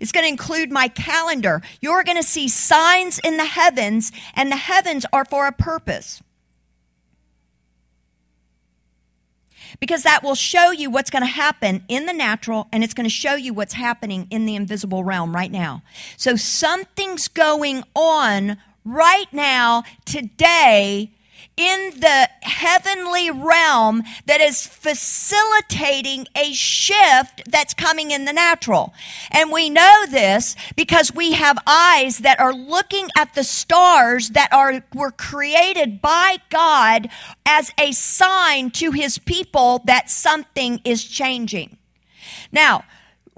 It's 0.00 0.12
going 0.12 0.24
to 0.24 0.30
include 0.30 0.70
my 0.70 0.88
calendar. 0.88 1.62
You're 1.80 2.04
going 2.04 2.16
to 2.16 2.22
see 2.22 2.48
signs 2.48 3.18
in 3.18 3.36
the 3.36 3.44
heavens, 3.44 4.12
and 4.34 4.50
the 4.50 4.56
heavens 4.56 5.04
are 5.12 5.24
for 5.24 5.46
a 5.46 5.52
purpose. 5.52 6.22
Because 9.80 10.02
that 10.02 10.22
will 10.22 10.34
show 10.34 10.70
you 10.70 10.90
what's 10.90 11.10
going 11.10 11.22
to 11.22 11.26
happen 11.26 11.84
in 11.88 12.06
the 12.06 12.12
natural, 12.12 12.68
and 12.72 12.82
it's 12.82 12.94
going 12.94 13.04
to 13.04 13.10
show 13.10 13.34
you 13.34 13.52
what's 13.52 13.74
happening 13.74 14.26
in 14.30 14.46
the 14.46 14.56
invisible 14.56 15.04
realm 15.04 15.34
right 15.34 15.52
now. 15.52 15.82
So 16.16 16.36
something's 16.36 17.28
going 17.28 17.84
on 17.94 18.56
right 18.84 19.32
now, 19.32 19.84
today, 20.04 21.12
in 21.56 21.90
the 22.00 22.28
heavenly 22.42 23.30
realm 23.30 24.02
that 24.26 24.40
is 24.40 24.66
facilitating 24.66 26.26
a 26.36 26.52
shift 26.52 27.42
that's 27.50 27.74
coming 27.74 28.10
in 28.10 28.24
the 28.24 28.32
natural. 28.32 28.94
And 29.30 29.50
we 29.50 29.68
know 29.68 30.04
this 30.08 30.56
because 30.76 31.12
we 31.14 31.32
have 31.32 31.58
eyes 31.66 32.18
that 32.18 32.38
are 32.40 32.54
looking 32.54 33.08
at 33.16 33.34
the 33.34 33.44
stars 33.44 34.30
that 34.30 34.52
are 34.52 34.84
were 34.94 35.10
created 35.10 36.00
by 36.00 36.38
God 36.50 37.08
as 37.44 37.72
a 37.78 37.92
sign 37.92 38.70
to 38.72 38.92
his 38.92 39.18
people 39.18 39.82
that 39.86 40.10
something 40.10 40.80
is 40.84 41.04
changing. 41.04 41.78
Now, 42.52 42.84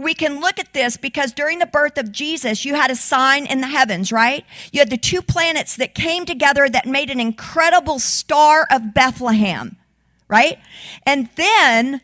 we 0.03 0.15
can 0.15 0.41
look 0.41 0.59
at 0.59 0.73
this 0.73 0.97
because 0.97 1.33
during 1.33 1.59
the 1.59 1.67
birth 1.67 1.99
of 1.99 2.13
Jesus, 2.13 2.65
you 2.65 2.75
had 2.75 2.91
a 2.91 2.97
sign 2.97 3.47
in 3.47 3.61
the 3.61 3.69
heavens, 3.69 4.11
right? 4.11 4.45
You 4.73 4.81
had 4.81 4.91
the 4.91 4.97
two 4.97 5.23
planets 5.23 5.77
that 5.77 5.95
came 5.95 6.25
together 6.25 6.69
that 6.69 6.87
made 6.87 7.11
an 7.11 7.21
incredible 7.21 7.99
star 7.99 8.67
of 8.71 8.95
Bethlehem, 8.95 9.77
right? 10.29 10.59
And 11.05 11.29
then, 11.37 12.01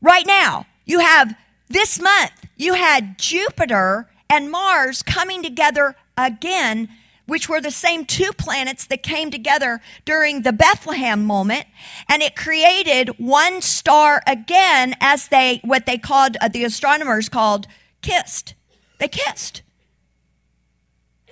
right 0.00 0.26
now, 0.26 0.66
you 0.84 1.00
have 1.00 1.36
this 1.68 2.00
month, 2.00 2.32
you 2.56 2.74
had 2.74 3.18
Jupiter 3.18 4.08
and 4.30 4.50
Mars 4.50 5.02
coming 5.02 5.42
together 5.42 5.96
again 6.16 6.88
which 7.26 7.48
were 7.48 7.60
the 7.60 7.70
same 7.70 8.04
two 8.04 8.32
planets 8.32 8.86
that 8.86 9.02
came 9.02 9.30
together 9.30 9.80
during 10.04 10.42
the 10.42 10.52
Bethlehem 10.52 11.24
moment. 11.24 11.66
And 12.08 12.22
it 12.22 12.36
created 12.36 13.08
one 13.18 13.60
star 13.60 14.22
again 14.26 14.94
as 15.00 15.28
they, 15.28 15.60
what 15.64 15.86
they 15.86 15.98
called, 15.98 16.36
uh, 16.40 16.48
the 16.48 16.64
astronomers 16.64 17.28
called 17.28 17.66
kissed. 18.02 18.54
They 18.98 19.08
kissed. 19.08 19.62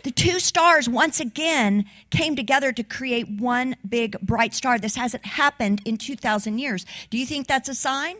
The 0.02 0.10
two 0.10 0.38
stars 0.38 0.86
once 0.86 1.18
again 1.18 1.86
came 2.10 2.36
together 2.36 2.72
to 2.72 2.82
create 2.82 3.26
one 3.28 3.76
big 3.88 4.20
bright 4.20 4.52
star. 4.52 4.78
This 4.78 4.96
hasn't 4.96 5.24
happened 5.24 5.80
in 5.86 5.96
2,000 5.96 6.58
years. 6.58 6.84
Do 7.08 7.16
you 7.16 7.24
think 7.24 7.46
that's 7.46 7.70
a 7.70 7.74
sign? 7.74 8.16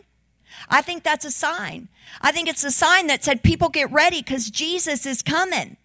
I 0.67 0.81
think 0.81 1.03
that's 1.03 1.25
a 1.25 1.31
sign. 1.31 1.89
I 2.21 2.31
think 2.31 2.47
it's 2.47 2.63
a 2.63 2.71
sign 2.71 3.07
that 3.07 3.23
said, 3.23 3.43
people 3.43 3.69
get 3.69 3.91
ready 3.91 4.21
because 4.21 4.49
Jesus 4.49 5.05
is 5.05 5.21
coming 5.21 5.77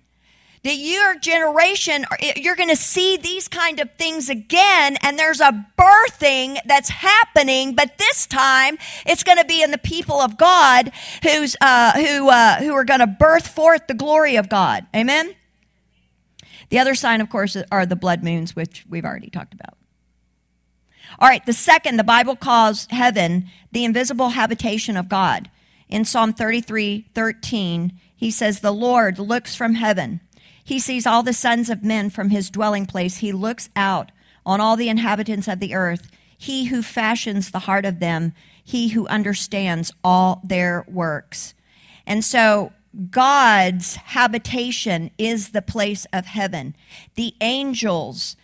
that 0.63 0.77
your 0.77 1.19
generation 1.19 2.05
you're 2.37 2.57
going 2.57 2.69
to 2.69 2.77
see 2.77 3.17
these 3.17 3.49
kind 3.49 3.81
of 3.81 3.91
things 3.95 4.29
again 4.29 4.97
and 5.03 5.19
there's 5.19 5.41
a 5.41 5.67
birthing 5.79 6.59
that's 6.67 6.91
happening 6.91 7.75
but 7.75 7.97
this 7.99 8.27
time 8.27 8.77
it's 9.07 9.25
going 9.25 9.39
to 9.39 9.45
be 9.45 9.63
in 9.63 9.71
the 9.71 9.79
people 9.79 10.21
of 10.21 10.37
god 10.37 10.93
who's 11.23 11.57
uh, 11.61 11.93
who 11.93 12.29
uh, 12.29 12.57
who 12.57 12.75
are 12.75 12.85
going 12.85 13.01
to 13.01 13.07
birth 13.07 13.49
forth 13.49 13.87
the 13.87 13.95
glory 13.95 14.37
of 14.37 14.49
god. 14.49 14.87
Amen? 14.95 15.35
The 16.69 16.79
other 16.79 16.95
sign 16.95 17.21
of 17.21 17.31
course 17.31 17.57
are 17.73 17.87
the 17.87 17.97
blood 17.97 18.23
moons 18.23 18.55
which 18.55 18.85
we've 18.89 19.05
already 19.05 19.31
talked 19.31 19.55
about. 19.55 19.77
All 21.19 21.29
right 21.29 21.45
the 21.45 21.53
second 21.53 21.97
the 21.97 22.05
bible 22.05 22.37
calls 22.37 22.87
heaven 22.91 23.49
the 23.73 23.85
invisible 23.85 24.31
habitation 24.31 24.97
of 24.97 25.09
god. 25.09 25.51
In 25.89 26.05
psalm 26.05 26.33
33 26.33 27.09
13 27.15 27.99
he 28.15 28.31
says 28.31 28.61
the 28.61 28.73
lord 28.73 29.19
looks 29.19 29.57
from 29.57 29.75
heaven 29.75 30.21
he 30.71 30.79
sees 30.79 31.05
all 31.05 31.25
the 31.25 31.33
sons 31.33 31.69
of 31.69 31.83
men 31.83 32.11
from 32.11 32.31
his 32.31 32.49
dwelling 32.49 32.87
place. 32.87 33.17
He 33.17 33.33
looks 33.33 33.71
out 33.75 34.13
on 34.47 34.61
all 34.61 34.77
the 34.77 34.89
inhabitants 34.89 35.49
of 35.49 35.59
the 35.59 35.75
earth. 35.75 36.09
He 36.39 36.67
who 36.67 36.81
fashions 36.81 37.51
the 37.51 37.59
heart 37.59 37.85
of 37.85 37.99
them, 37.99 38.35
he 38.63 38.91
who 38.91 39.09
understands 39.09 39.93
all 40.05 40.41
their 40.45 40.85
works. 40.87 41.55
And 42.07 42.25
so 42.25 42.73
God's 43.11 43.97
habitation 43.97 45.11
is 45.19 45.49
the 45.49 45.61
place 45.61 46.07
of 46.13 46.27
heaven. 46.27 46.77
The 47.17 47.35
angels, 47.41 48.37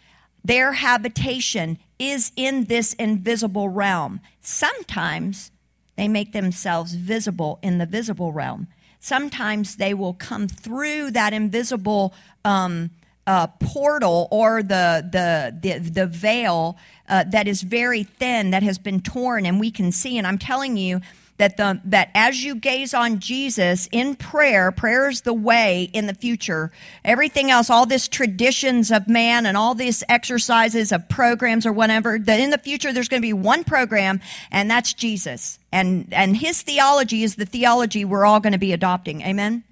their 0.44 0.72
habitation 0.72 1.78
is 1.96 2.32
in 2.34 2.64
this 2.64 2.92
invisible 2.94 3.68
realm. 3.68 4.18
Sometimes 4.40 5.52
they 5.94 6.08
make 6.08 6.32
themselves 6.32 6.96
visible 6.96 7.60
in 7.62 7.78
the 7.78 7.86
visible 7.86 8.32
realm 8.32 8.66
sometimes 9.00 9.76
they 9.76 9.94
will 9.94 10.14
come 10.14 10.48
through 10.48 11.10
that 11.12 11.32
invisible 11.32 12.14
um, 12.44 12.90
uh, 13.26 13.46
portal 13.58 14.28
or 14.30 14.62
the 14.62 15.06
the 15.10 15.56
the, 15.60 15.78
the 15.78 16.06
veil 16.06 16.76
uh, 17.08 17.24
that 17.24 17.48
is 17.48 17.62
very 17.62 18.02
thin 18.02 18.50
that 18.50 18.62
has 18.62 18.78
been 18.78 19.00
torn 19.00 19.46
and 19.46 19.60
we 19.60 19.70
can 19.70 19.92
see. 19.92 20.16
And 20.18 20.26
I'm 20.26 20.38
telling 20.38 20.76
you 20.76 21.00
that 21.38 21.56
the 21.56 21.80
that 21.84 22.10
as 22.14 22.42
you 22.42 22.54
gaze 22.54 22.94
on 22.94 23.18
Jesus 23.18 23.88
in 23.92 24.16
prayer, 24.16 24.72
prayer 24.72 25.08
is 25.08 25.22
the 25.22 25.34
way 25.34 25.90
in 25.92 26.06
the 26.06 26.14
future. 26.14 26.70
Everything 27.04 27.50
else, 27.50 27.68
all 27.68 27.86
this 27.86 28.08
traditions 28.08 28.90
of 28.90 29.08
man 29.08 29.46
and 29.46 29.56
all 29.56 29.74
these 29.74 30.02
exercises 30.08 30.92
of 30.92 31.08
programs 31.08 31.66
or 31.66 31.72
whatever, 31.72 32.18
that 32.18 32.40
in 32.40 32.50
the 32.50 32.58
future 32.58 32.92
there's 32.92 33.08
going 33.08 33.20
to 33.20 33.26
be 33.26 33.32
one 33.32 33.64
program, 33.64 34.20
and 34.50 34.70
that's 34.70 34.94
Jesus. 34.94 35.58
And 35.72 36.08
and 36.12 36.36
his 36.36 36.62
theology 36.62 37.22
is 37.22 37.36
the 37.36 37.46
theology 37.46 38.04
we're 38.04 38.24
all 38.24 38.40
going 38.40 38.52
to 38.54 38.58
be 38.58 38.72
adopting. 38.72 39.22
Amen. 39.22 39.64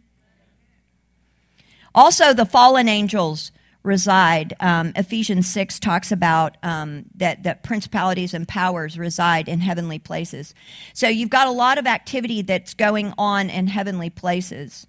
Also, 1.94 2.33
the 2.33 2.44
fallen 2.44 2.88
angels 2.88 3.52
reside. 3.85 4.55
Um, 4.59 4.93
Ephesians 4.97 5.47
6 5.49 5.79
talks 5.79 6.11
about 6.11 6.57
um, 6.62 7.05
that, 7.14 7.45
that 7.45 7.62
principalities 7.62 8.35
and 8.35 8.49
powers 8.49 8.99
reside 8.99 9.49
in 9.49 9.61
heavenly 9.61 9.99
places. 9.99 10.55
So 10.95 11.07
you've 11.07 11.31
got 11.31 11.47
a 11.47 11.53
lot 11.53 11.79
of 11.79 11.87
activity 11.87 12.43
that's 12.43 12.75
going 12.75 13.12
on 13.19 13.50
in 13.50 13.69
heavenly 13.69 14.11
places. 14.11 14.87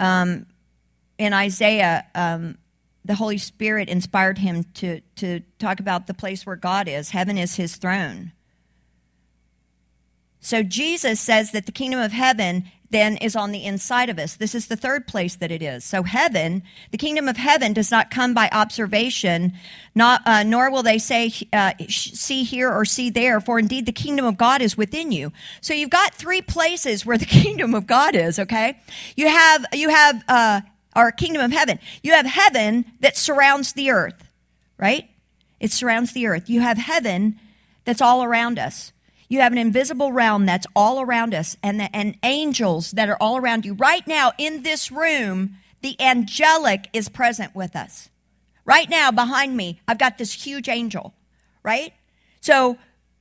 Um, 0.00 0.46
in 1.18 1.32
Isaiah, 1.32 2.06
um, 2.14 2.56
the 3.04 3.16
Holy 3.16 3.38
Spirit 3.38 3.88
inspired 3.88 4.38
him 4.38 4.64
to, 4.74 5.00
to 5.16 5.40
talk 5.58 5.80
about 5.80 6.06
the 6.06 6.14
place 6.14 6.46
where 6.46 6.56
God 6.56 6.88
is. 6.88 7.10
Heaven 7.10 7.36
is 7.36 7.56
his 7.56 7.76
throne. 7.76 8.32
So 10.46 10.62
Jesus 10.62 11.18
says 11.18 11.50
that 11.50 11.66
the 11.66 11.72
kingdom 11.72 11.98
of 11.98 12.12
heaven 12.12 12.70
then 12.90 13.16
is 13.16 13.34
on 13.34 13.50
the 13.50 13.64
inside 13.64 14.08
of 14.08 14.16
us. 14.16 14.36
This 14.36 14.54
is 14.54 14.68
the 14.68 14.76
third 14.76 15.08
place 15.08 15.34
that 15.34 15.50
it 15.50 15.60
is. 15.60 15.82
So 15.82 16.04
heaven, 16.04 16.62
the 16.92 16.98
kingdom 16.98 17.26
of 17.26 17.36
heaven 17.36 17.72
does 17.72 17.90
not 17.90 18.12
come 18.12 18.32
by 18.32 18.48
observation, 18.52 19.54
not, 19.92 20.22
uh, 20.24 20.44
nor 20.44 20.70
will 20.70 20.84
they 20.84 20.98
say, 20.98 21.32
uh, 21.52 21.72
see 21.88 22.44
here 22.44 22.70
or 22.70 22.84
see 22.84 23.10
there, 23.10 23.40
for 23.40 23.58
indeed 23.58 23.86
the 23.86 23.92
kingdom 23.92 24.24
of 24.24 24.36
God 24.36 24.62
is 24.62 24.76
within 24.76 25.10
you. 25.10 25.32
So 25.60 25.74
you've 25.74 25.90
got 25.90 26.14
three 26.14 26.42
places 26.42 27.04
where 27.04 27.18
the 27.18 27.26
kingdom 27.42 27.74
of 27.74 27.88
God 27.88 28.14
is, 28.14 28.38
okay? 28.38 28.78
You 29.16 29.26
have, 29.26 29.66
you 29.72 29.88
have, 29.88 30.22
uh, 30.28 30.60
our 30.94 31.10
kingdom 31.10 31.42
of 31.42 31.50
heaven. 31.50 31.80
You 32.04 32.12
have 32.12 32.24
heaven 32.24 32.84
that 33.00 33.16
surrounds 33.16 33.72
the 33.72 33.90
earth, 33.90 34.30
right? 34.78 35.10
It 35.58 35.72
surrounds 35.72 36.12
the 36.12 36.28
earth. 36.28 36.48
You 36.48 36.60
have 36.60 36.78
heaven 36.78 37.40
that's 37.84 38.00
all 38.00 38.22
around 38.22 38.60
us. 38.60 38.92
You 39.28 39.40
have 39.40 39.52
an 39.52 39.58
invisible 39.58 40.12
realm 40.12 40.46
that's 40.46 40.66
all 40.76 41.00
around 41.00 41.34
us 41.34 41.56
and, 41.62 41.80
the, 41.80 41.94
and 41.94 42.16
angels 42.22 42.92
that 42.92 43.08
are 43.08 43.16
all 43.20 43.36
around 43.36 43.64
you. 43.64 43.74
Right 43.74 44.06
now, 44.06 44.32
in 44.38 44.62
this 44.62 44.90
room, 44.92 45.56
the 45.82 46.00
angelic 46.00 46.88
is 46.92 47.08
present 47.08 47.54
with 47.54 47.74
us. 47.74 48.08
Right 48.64 48.88
now, 48.88 49.10
behind 49.10 49.56
me, 49.56 49.80
I've 49.86 49.98
got 49.98 50.18
this 50.18 50.44
huge 50.44 50.68
angel, 50.68 51.14
right? 51.62 51.92
So 52.40 52.78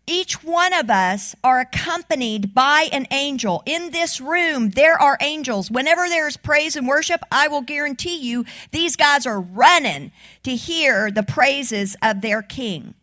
each 0.07 0.43
one 0.43 0.73
of 0.73 0.89
us 0.91 1.35
are 1.43 1.59
accompanied 1.59 2.53
by 2.53 2.89
an 2.91 3.07
angel. 3.09 3.63
In 3.65 3.89
this 3.89 4.21
room, 4.21 4.71
there 4.71 4.99
are 4.99 5.17
angels. 5.19 5.71
Whenever 5.71 6.07
there's 6.07 6.37
praise 6.37 6.75
and 6.75 6.87
worship, 6.87 7.21
I 7.31 7.47
will 7.47 7.61
guarantee 7.61 8.17
you 8.17 8.45
these 8.71 8.95
guys 8.95 9.25
are 9.25 9.41
running 9.41 10.11
to 10.43 10.55
hear 10.55 11.09
the 11.09 11.23
praises 11.23 11.97
of 12.03 12.21
their 12.21 12.43
king. 12.43 12.93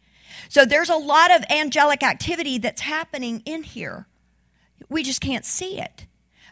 So 0.53 0.67
there's 0.67 0.91
a 0.91 0.97
lot 0.97 1.35
of 1.35 1.47
angelic 1.49 2.03
activity 2.03 2.59
that's 2.59 2.83
happening 2.83 3.43
in 3.47 3.63
here. 3.63 4.07
We 4.91 5.03
just 5.03 5.23
can't 5.23 5.47
see 5.47 5.81
it. 5.81 6.05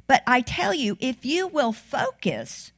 But 0.06 0.22
I 0.26 0.40
tell 0.40 0.72
you, 0.72 0.96
if 1.00 1.26
you 1.26 1.46
will 1.46 1.74
focus 1.74 2.72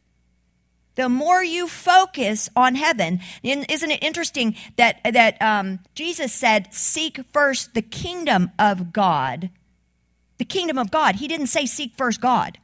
the 0.97 1.09
more 1.09 1.45
you 1.45 1.69
focus 1.69 2.51
on 2.57 2.75
heaven, 2.75 3.21
isn't 3.45 3.91
it 3.93 4.03
interesting 4.03 4.57
that 4.75 4.99
that 5.05 5.41
um, 5.41 5.79
Jesus 5.95 6.33
said, 6.33 6.75
"Seek 6.75 7.21
first 7.33 7.75
the 7.75 7.83
kingdom 7.83 8.51
of 8.59 8.93
God." 8.93 9.51
The 10.39 10.45
kingdom 10.45 10.77
of 10.77 10.91
God. 10.91 11.17
He 11.17 11.29
didn't 11.29 11.47
say 11.47 11.67
seek 11.67 11.95
first 11.95 12.21
God. 12.21 12.59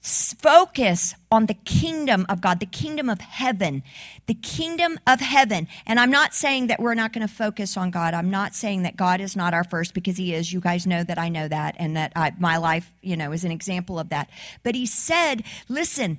Focus 0.00 1.14
on 1.30 1.46
the 1.46 1.54
kingdom 1.54 2.24
of 2.28 2.40
God, 2.40 2.60
the 2.60 2.66
kingdom 2.66 3.08
of 3.08 3.20
heaven, 3.20 3.82
the 4.26 4.34
kingdom 4.34 4.98
of 5.06 5.20
heaven. 5.20 5.68
And 5.86 5.98
I'm 5.98 6.10
not 6.10 6.34
saying 6.34 6.68
that 6.68 6.80
we're 6.80 6.94
not 6.94 7.12
going 7.12 7.26
to 7.26 7.32
focus 7.32 7.76
on 7.76 7.90
God. 7.90 8.14
I'm 8.14 8.30
not 8.30 8.54
saying 8.54 8.82
that 8.82 8.96
God 8.96 9.20
is 9.20 9.36
not 9.36 9.54
our 9.54 9.64
first 9.64 9.94
because 9.94 10.16
He 10.16 10.34
is. 10.34 10.52
You 10.52 10.60
guys 10.60 10.86
know 10.86 11.02
that 11.04 11.18
I 11.18 11.28
know 11.28 11.48
that 11.48 11.74
and 11.78 11.96
that 11.96 12.12
I, 12.14 12.32
my 12.38 12.56
life, 12.56 12.92
you 13.02 13.16
know, 13.16 13.32
is 13.32 13.44
an 13.44 13.52
example 13.52 13.98
of 13.98 14.08
that. 14.10 14.30
But 14.62 14.74
He 14.74 14.86
said, 14.86 15.42
listen, 15.68 16.18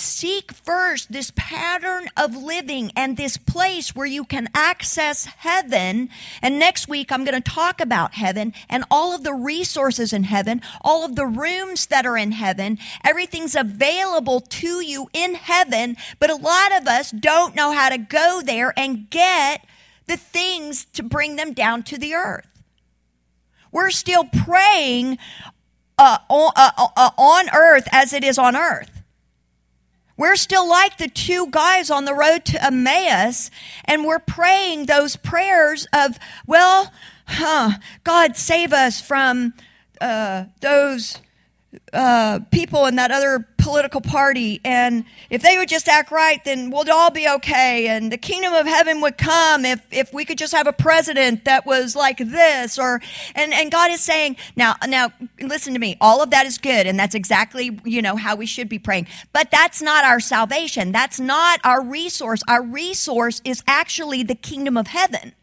seek 0.00 0.52
first 0.52 1.12
this 1.12 1.32
pattern 1.34 2.08
of 2.16 2.36
living 2.36 2.92
and 2.94 3.16
this 3.16 3.36
place 3.36 3.94
where 3.94 4.06
you 4.06 4.24
can 4.24 4.48
access 4.54 5.24
heaven. 5.24 6.08
And 6.42 6.58
next 6.58 6.88
week, 6.88 7.10
I'm 7.10 7.24
going 7.24 7.40
to 7.40 7.50
talk 7.50 7.80
about 7.80 8.14
heaven 8.14 8.52
and 8.68 8.84
all 8.90 9.14
of 9.14 9.24
the 9.24 9.34
resources 9.34 10.12
in 10.12 10.24
heaven, 10.24 10.62
all 10.82 11.04
of 11.04 11.16
the 11.16 11.26
rooms 11.26 11.86
that 11.86 12.06
are 12.06 12.16
in 12.16 12.32
heaven. 12.32 12.78
Everything's 13.04 13.54
available 13.54 14.40
to 14.40 14.80
you 14.84 15.08
in 15.12 15.34
heaven, 15.34 15.96
but 16.18 16.30
a 16.30 16.36
lot 16.36 16.76
of 16.80 16.86
us 16.86 17.10
don't 17.10 17.54
know 17.54 17.72
how 17.72 17.88
to 17.88 17.98
go 17.98 18.40
there 18.44 18.72
and 18.76 19.10
get 19.10 19.64
the 20.06 20.16
things 20.16 20.84
to 20.86 21.02
bring 21.02 21.36
them 21.36 21.52
down 21.52 21.82
to 21.84 21.98
the 21.98 22.14
earth. 22.14 22.46
We're 23.70 23.90
still 23.90 24.24
praying 24.24 25.18
uh, 25.98 26.18
on, 26.28 26.52
uh, 26.56 26.70
uh, 26.96 27.10
on 27.18 27.50
earth 27.54 27.88
as 27.92 28.12
it 28.12 28.24
is 28.24 28.38
on 28.38 28.56
earth. 28.56 28.97
We're 30.18 30.36
still 30.36 30.68
like 30.68 30.98
the 30.98 31.08
two 31.08 31.46
guys 31.50 31.90
on 31.90 32.04
the 32.04 32.12
road 32.12 32.44
to 32.46 32.62
Emmaus, 32.62 33.50
and 33.84 34.04
we're 34.04 34.18
praying 34.18 34.86
those 34.86 35.16
prayers 35.16 35.86
of, 35.94 36.18
well, 36.46 36.92
huh, 37.26 37.78
God 38.02 38.36
save 38.36 38.72
us 38.72 39.00
from 39.00 39.54
uh, 40.00 40.46
those 40.60 41.20
uh, 41.92 42.40
people 42.50 42.86
in 42.86 42.96
that 42.96 43.10
other 43.10 43.46
political 43.56 44.00
party. 44.00 44.60
And 44.64 45.04
if 45.30 45.42
they 45.42 45.58
would 45.58 45.68
just 45.68 45.88
act 45.88 46.10
right, 46.10 46.42
then 46.44 46.70
we'll 46.70 46.90
all 46.90 47.10
be 47.10 47.28
okay. 47.28 47.88
And 47.88 48.10
the 48.10 48.16
kingdom 48.16 48.54
of 48.54 48.66
heaven 48.66 49.00
would 49.02 49.18
come 49.18 49.64
if, 49.64 49.80
if 49.90 50.12
we 50.12 50.24
could 50.24 50.38
just 50.38 50.54
have 50.54 50.66
a 50.66 50.72
president 50.72 51.44
that 51.44 51.66
was 51.66 51.94
like 51.94 52.18
this 52.18 52.78
or, 52.78 53.00
and, 53.34 53.52
and 53.52 53.70
God 53.70 53.90
is 53.90 54.00
saying, 54.00 54.36
now, 54.56 54.74
now 54.86 55.12
listen 55.40 55.74
to 55.74 55.78
me. 55.78 55.96
All 56.00 56.22
of 56.22 56.30
that 56.30 56.46
is 56.46 56.56
good. 56.58 56.86
And 56.86 56.98
that's 56.98 57.14
exactly, 57.14 57.78
you 57.84 58.00
know, 58.00 58.16
how 58.16 58.36
we 58.36 58.46
should 58.46 58.68
be 58.68 58.78
praying. 58.78 59.06
But 59.32 59.50
that's 59.50 59.82
not 59.82 60.04
our 60.04 60.20
salvation. 60.20 60.92
That's 60.92 61.20
not 61.20 61.60
our 61.64 61.82
resource. 61.82 62.40
Our 62.48 62.62
resource 62.62 63.42
is 63.44 63.62
actually 63.66 64.22
the 64.22 64.34
kingdom 64.34 64.76
of 64.76 64.86
heaven. 64.86 65.34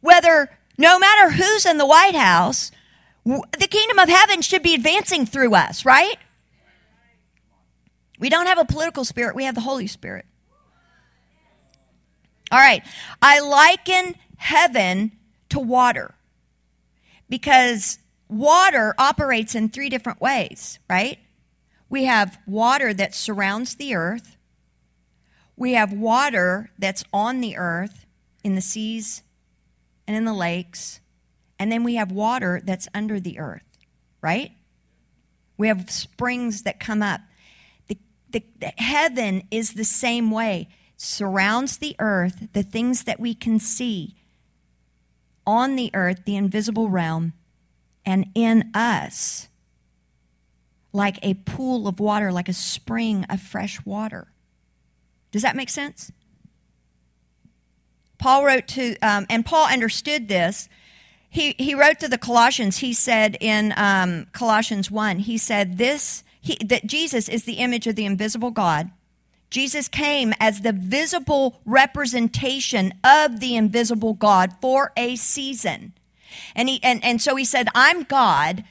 Whether, 0.00 0.50
no 0.76 0.98
matter 0.98 1.30
who's 1.30 1.64
in 1.64 1.78
the 1.78 1.86
White 1.86 2.16
House, 2.16 2.72
the 3.24 3.68
kingdom 3.68 3.98
of 3.98 4.08
heaven 4.08 4.42
should 4.42 4.62
be 4.62 4.74
advancing 4.74 5.26
through 5.26 5.54
us, 5.54 5.84
right? 5.84 6.16
We 8.18 8.28
don't 8.28 8.46
have 8.46 8.58
a 8.58 8.64
political 8.64 9.04
spirit, 9.04 9.34
we 9.34 9.44
have 9.44 9.54
the 9.54 9.60
Holy 9.60 9.86
Spirit. 9.86 10.26
All 12.50 12.58
right. 12.58 12.82
I 13.22 13.40
liken 13.40 14.14
heaven 14.36 15.12
to 15.48 15.58
water 15.58 16.14
because 17.28 17.98
water 18.28 18.94
operates 18.98 19.54
in 19.54 19.70
three 19.70 19.88
different 19.88 20.20
ways, 20.20 20.78
right? 20.88 21.18
We 21.88 22.04
have 22.04 22.38
water 22.46 22.92
that 22.92 23.14
surrounds 23.14 23.74
the 23.76 23.94
earth, 23.94 24.36
we 25.56 25.72
have 25.72 25.92
water 25.92 26.70
that's 26.78 27.04
on 27.12 27.40
the 27.40 27.56
earth 27.56 28.06
in 28.42 28.54
the 28.54 28.60
seas 28.60 29.22
and 30.06 30.16
in 30.16 30.24
the 30.24 30.34
lakes, 30.34 31.00
and 31.62 31.70
then 31.70 31.84
we 31.84 31.94
have 31.94 32.10
water 32.10 32.60
that's 32.64 32.88
under 32.92 33.20
the 33.20 33.38
earth, 33.38 33.62
right? 34.20 34.50
We 35.56 35.68
have 35.68 35.88
springs 35.92 36.64
that 36.64 36.80
come 36.80 37.04
up. 37.04 37.20
The, 37.86 37.98
the, 38.30 38.42
the 38.58 38.72
heaven 38.78 39.44
is 39.48 39.74
the 39.74 39.84
same 39.84 40.32
way, 40.32 40.66
surrounds 40.96 41.76
the 41.78 41.94
earth, 42.00 42.48
the 42.52 42.64
things 42.64 43.04
that 43.04 43.20
we 43.20 43.32
can 43.32 43.60
see 43.60 44.16
on 45.46 45.76
the 45.76 45.92
earth, 45.94 46.22
the 46.26 46.34
invisible 46.34 46.88
realm, 46.88 47.32
and 48.04 48.26
in 48.34 48.68
us, 48.74 49.46
like 50.92 51.20
a 51.22 51.34
pool 51.34 51.86
of 51.86 52.00
water, 52.00 52.32
like 52.32 52.48
a 52.48 52.52
spring 52.52 53.24
of 53.30 53.40
fresh 53.40 53.86
water. 53.86 54.32
Does 55.30 55.42
that 55.42 55.54
make 55.54 55.70
sense? 55.70 56.10
Paul 58.18 58.44
wrote 58.44 58.66
to, 58.66 58.98
um, 58.98 59.26
and 59.30 59.46
Paul 59.46 59.68
understood 59.68 60.26
this 60.26 60.68
he, 61.32 61.54
he 61.56 61.74
wrote 61.74 61.98
to 62.00 62.08
the 62.08 62.18
Colossians, 62.18 62.78
he 62.78 62.92
said 62.92 63.38
in 63.40 63.72
um, 63.78 64.26
Colossians 64.32 64.90
1, 64.90 65.20
he 65.20 65.38
said, 65.38 65.78
this, 65.78 66.24
he, 66.38 66.58
that 66.62 66.84
Jesus 66.84 67.26
is 67.26 67.44
the 67.44 67.54
image 67.54 67.86
of 67.86 67.96
the 67.96 68.04
invisible 68.04 68.50
God. 68.50 68.90
Jesus 69.48 69.88
came 69.88 70.34
as 70.38 70.60
the 70.60 70.74
visible 70.74 71.58
representation 71.64 72.92
of 73.02 73.40
the 73.40 73.56
invisible 73.56 74.12
God 74.12 74.52
for 74.60 74.92
a 74.94 75.16
season. 75.16 75.94
And, 76.54 76.68
he, 76.68 76.80
and, 76.82 77.02
and 77.02 77.18
so 77.18 77.34
he 77.36 77.46
said, 77.46 77.68
I'm 77.74 78.02
God. 78.02 78.64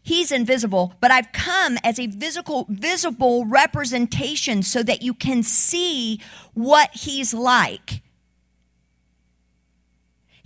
He's 0.00 0.32
invisible, 0.32 0.94
but 1.02 1.10
I've 1.10 1.32
come 1.32 1.76
as 1.84 2.00
a 2.00 2.10
physical, 2.10 2.64
visible 2.70 3.44
representation 3.44 4.62
so 4.62 4.82
that 4.84 5.02
you 5.02 5.12
can 5.12 5.42
see 5.42 6.22
what 6.54 6.88
he's 6.94 7.34
like. 7.34 8.00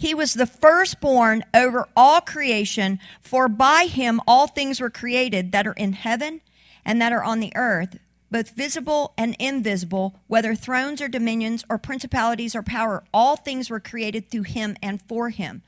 He 0.01 0.15
was 0.15 0.33
the 0.33 0.47
firstborn 0.47 1.45
over 1.53 1.87
all 1.95 2.23
creation, 2.23 2.99
for 3.21 3.51
by 3.51 3.85
him 3.85 4.19
all 4.27 4.47
things 4.47 4.81
were 4.81 4.89
created 4.89 5.53
that 5.53 5.67
are 5.67 5.75
in 5.75 5.93
heaven 5.93 6.41
and 6.87 7.03
that 7.03 7.13
are 7.13 7.23
on 7.23 7.41
the 7.41 7.53
earth, 7.55 7.99
both 8.31 8.57
visible 8.57 9.13
and 9.19 9.37
invisible, 9.39 10.19
whether 10.27 10.55
thrones 10.55 11.03
or 11.03 11.09
dominions 11.09 11.67
or 11.69 11.77
principalities 11.77 12.57
or 12.57 12.63
power, 12.63 13.05
all 13.13 13.37
things 13.37 13.69
were 13.69 13.79
created 13.79 14.31
through 14.31 14.45
him 14.45 14.75
and 14.83 15.03
for 15.03 15.29
him. 15.29 15.61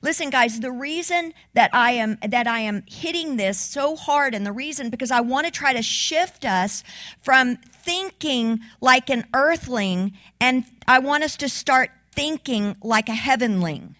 Listen 0.00 0.30
guys, 0.30 0.60
the 0.60 0.72
reason 0.72 1.34
that 1.52 1.68
I 1.74 1.90
am 1.90 2.16
that 2.26 2.46
I 2.46 2.60
am 2.60 2.84
hitting 2.86 3.36
this 3.36 3.60
so 3.60 3.96
hard 3.96 4.34
and 4.34 4.46
the 4.46 4.52
reason 4.52 4.88
because 4.88 5.10
I 5.10 5.20
want 5.20 5.44
to 5.44 5.50
try 5.50 5.74
to 5.74 5.82
shift 5.82 6.46
us 6.46 6.84
from 7.20 7.56
thinking 7.56 8.60
like 8.80 9.10
an 9.10 9.26
earthling 9.34 10.14
and 10.40 10.64
I 10.88 11.00
want 11.00 11.22
us 11.22 11.36
to 11.36 11.50
start 11.50 11.90
thinking 12.14 12.76
like 12.82 13.08
a 13.08 13.14
heavenling. 13.14 13.96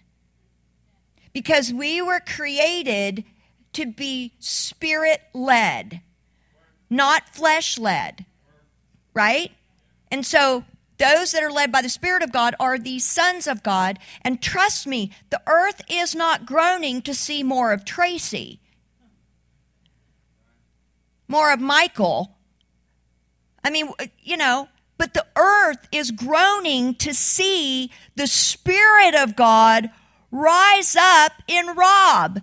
Because 1.33 1.73
we 1.73 2.01
were 2.01 2.21
created 2.21 3.25
to 3.73 3.85
be 3.85 4.33
spirit 4.39 5.21
led, 5.33 6.01
not 6.89 7.29
flesh 7.29 7.77
led, 7.77 8.25
right? 9.13 9.51
And 10.09 10.25
so 10.25 10.63
those 10.97 11.31
that 11.31 11.43
are 11.43 11.51
led 11.51 11.71
by 11.71 11.81
the 11.81 11.89
Spirit 11.89 12.23
of 12.23 12.31
God 12.31 12.55
are 12.59 12.77
the 12.77 12.99
sons 12.99 13.47
of 13.47 13.63
God. 13.63 13.99
And 14.21 14.41
trust 14.41 14.87
me, 14.87 15.11
the 15.29 15.41
earth 15.45 15.81
is 15.89 16.15
not 16.15 16.45
groaning 16.45 17.01
to 17.01 17.13
see 17.13 17.43
more 17.43 17.73
of 17.73 17.83
Tracy, 17.83 18.61
more 21.27 21.51
of 21.51 21.59
Michael. 21.59 22.37
I 23.63 23.69
mean, 23.69 23.89
you 24.21 24.37
know, 24.37 24.69
but 24.97 25.13
the 25.13 25.25
earth 25.35 25.87
is 25.91 26.11
groaning 26.11 26.95
to 26.95 27.13
see 27.13 27.91
the 28.15 28.27
Spirit 28.27 29.15
of 29.15 29.35
God 29.35 29.89
rise 30.31 30.95
up 30.95 31.33
in 31.47 31.67
Rob. 31.67 32.41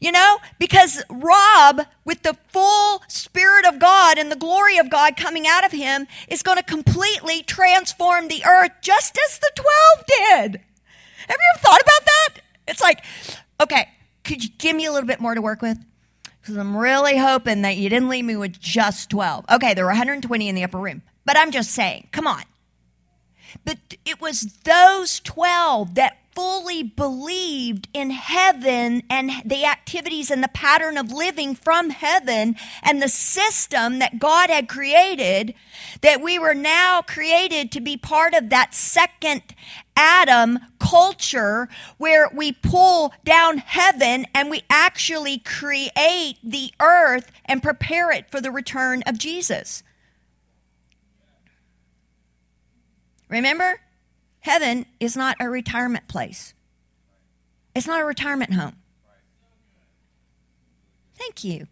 You 0.00 0.10
know, 0.10 0.38
because 0.58 1.00
Rob, 1.08 1.82
with 2.04 2.22
the 2.22 2.36
full 2.48 3.02
Spirit 3.06 3.64
of 3.66 3.78
God 3.78 4.18
and 4.18 4.32
the 4.32 4.36
glory 4.36 4.76
of 4.78 4.90
God 4.90 5.16
coming 5.16 5.46
out 5.46 5.64
of 5.64 5.70
him, 5.70 6.08
is 6.26 6.42
going 6.42 6.56
to 6.56 6.64
completely 6.64 7.44
transform 7.44 8.26
the 8.26 8.44
earth 8.44 8.72
just 8.80 9.16
as 9.28 9.38
the 9.38 9.50
12 9.54 9.70
did. 10.08 10.60
Have 11.28 11.38
you 11.38 11.52
ever 11.54 11.60
thought 11.60 11.80
about 11.80 12.04
that? 12.04 12.28
It's 12.66 12.80
like, 12.80 13.04
okay, 13.60 13.88
could 14.24 14.42
you 14.42 14.50
give 14.58 14.74
me 14.74 14.86
a 14.86 14.92
little 14.92 15.06
bit 15.06 15.20
more 15.20 15.36
to 15.36 15.42
work 15.42 15.62
with? 15.62 15.78
Because 16.40 16.56
I'm 16.56 16.76
really 16.76 17.16
hoping 17.16 17.62
that 17.62 17.76
you 17.76 17.88
didn't 17.88 18.08
leave 18.08 18.24
me 18.24 18.34
with 18.34 18.58
just 18.60 19.08
12. 19.10 19.44
Okay, 19.52 19.74
there 19.74 19.84
were 19.84 19.90
120 19.90 20.48
in 20.48 20.54
the 20.56 20.64
upper 20.64 20.78
room. 20.78 21.02
But 21.24 21.36
I'm 21.36 21.50
just 21.50 21.70
saying, 21.70 22.08
come 22.12 22.26
on. 22.26 22.42
But 23.64 23.78
it 24.04 24.20
was 24.20 24.58
those 24.64 25.20
12 25.20 25.94
that 25.94 26.18
fully 26.34 26.82
believed 26.82 27.88
in 27.92 28.10
heaven 28.10 29.02
and 29.10 29.30
the 29.44 29.64
activities 29.64 30.30
and 30.30 30.42
the 30.42 30.48
pattern 30.48 30.96
of 30.96 31.12
living 31.12 31.54
from 31.54 31.90
heaven 31.90 32.56
and 32.82 33.02
the 33.02 33.08
system 33.08 33.98
that 33.98 34.18
God 34.18 34.48
had 34.48 34.68
created, 34.68 35.54
that 36.00 36.22
we 36.22 36.38
were 36.38 36.54
now 36.54 37.02
created 37.02 37.70
to 37.72 37.80
be 37.80 37.96
part 37.96 38.34
of 38.34 38.48
that 38.48 38.74
second 38.74 39.42
Adam 39.94 40.58
culture 40.78 41.68
where 41.98 42.30
we 42.34 42.52
pull 42.52 43.12
down 43.24 43.58
heaven 43.58 44.26
and 44.34 44.50
we 44.50 44.62
actually 44.70 45.38
create 45.38 46.38
the 46.42 46.72
earth 46.80 47.30
and 47.44 47.62
prepare 47.62 48.10
it 48.10 48.30
for 48.30 48.40
the 48.40 48.50
return 48.50 49.02
of 49.06 49.18
Jesus. 49.18 49.82
Remember? 53.32 53.80
Heaven 54.40 54.84
is 55.00 55.16
not 55.16 55.38
a 55.40 55.48
retirement 55.48 56.06
place. 56.06 56.52
It's 57.74 57.86
not 57.86 58.02
a 58.02 58.04
retirement 58.04 58.52
home. 58.52 58.76
Thank 61.16 61.42
you. 61.42 61.66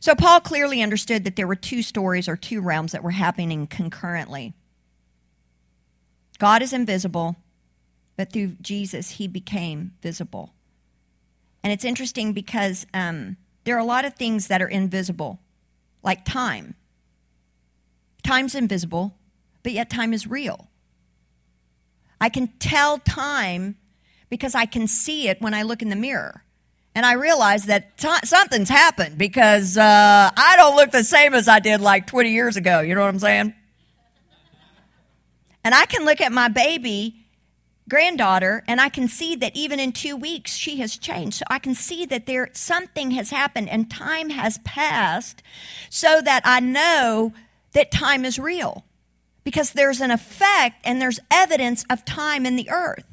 So, 0.00 0.14
Paul 0.14 0.40
clearly 0.40 0.82
understood 0.82 1.24
that 1.24 1.34
there 1.34 1.46
were 1.46 1.56
two 1.56 1.82
stories 1.82 2.28
or 2.28 2.36
two 2.36 2.60
realms 2.60 2.92
that 2.92 3.02
were 3.02 3.12
happening 3.12 3.66
concurrently. 3.66 4.52
God 6.38 6.62
is 6.62 6.72
invisible, 6.72 7.36
but 8.16 8.32
through 8.32 8.56
Jesus, 8.60 9.12
he 9.12 9.26
became 9.26 9.92
visible. 10.02 10.52
And 11.64 11.72
it's 11.72 11.84
interesting 11.84 12.32
because 12.32 12.86
um, 12.92 13.38
there 13.64 13.74
are 13.76 13.80
a 13.80 13.84
lot 13.84 14.04
of 14.04 14.14
things 14.14 14.48
that 14.48 14.62
are 14.62 14.68
invisible, 14.68 15.40
like 16.02 16.24
time. 16.24 16.74
Time's 18.28 18.54
invisible, 18.54 19.14
but 19.62 19.72
yet 19.72 19.88
time 19.88 20.12
is 20.12 20.26
real. 20.26 20.68
I 22.20 22.28
can 22.28 22.48
tell 22.58 22.98
time 22.98 23.76
because 24.28 24.54
I 24.54 24.66
can 24.66 24.86
see 24.86 25.28
it 25.28 25.40
when 25.40 25.54
I 25.54 25.62
look 25.62 25.80
in 25.80 25.88
the 25.88 25.96
mirror. 25.96 26.44
And 26.94 27.06
I 27.06 27.14
realize 27.14 27.64
that 27.64 27.96
t- 27.96 28.08
something's 28.24 28.68
happened 28.68 29.16
because 29.16 29.78
uh, 29.78 30.30
I 30.36 30.56
don't 30.56 30.76
look 30.76 30.90
the 30.90 31.04
same 31.04 31.32
as 31.32 31.48
I 31.48 31.58
did 31.58 31.80
like 31.80 32.06
20 32.06 32.30
years 32.30 32.58
ago. 32.58 32.80
You 32.80 32.94
know 32.94 33.00
what 33.00 33.08
I'm 33.08 33.18
saying? 33.18 33.54
And 35.64 35.74
I 35.74 35.86
can 35.86 36.04
look 36.04 36.20
at 36.20 36.30
my 36.30 36.48
baby 36.48 37.24
granddaughter 37.88 38.62
and 38.68 38.78
I 38.78 38.90
can 38.90 39.08
see 39.08 39.36
that 39.36 39.56
even 39.56 39.80
in 39.80 39.92
two 39.92 40.18
weeks 40.18 40.54
she 40.54 40.80
has 40.80 40.98
changed. 40.98 41.38
So 41.38 41.44
I 41.48 41.58
can 41.58 41.74
see 41.74 42.04
that 42.04 42.26
there 42.26 42.50
something 42.52 43.12
has 43.12 43.30
happened 43.30 43.70
and 43.70 43.90
time 43.90 44.28
has 44.28 44.58
passed 44.58 45.42
so 45.88 46.20
that 46.20 46.42
I 46.44 46.60
know 46.60 47.32
that 47.78 47.92
time 47.92 48.24
is 48.24 48.40
real 48.40 48.84
because 49.44 49.72
there's 49.72 50.00
an 50.00 50.10
effect 50.10 50.80
and 50.82 51.00
there's 51.00 51.20
evidence 51.30 51.84
of 51.88 52.04
time 52.04 52.44
in 52.44 52.56
the 52.56 52.68
earth. 52.70 53.06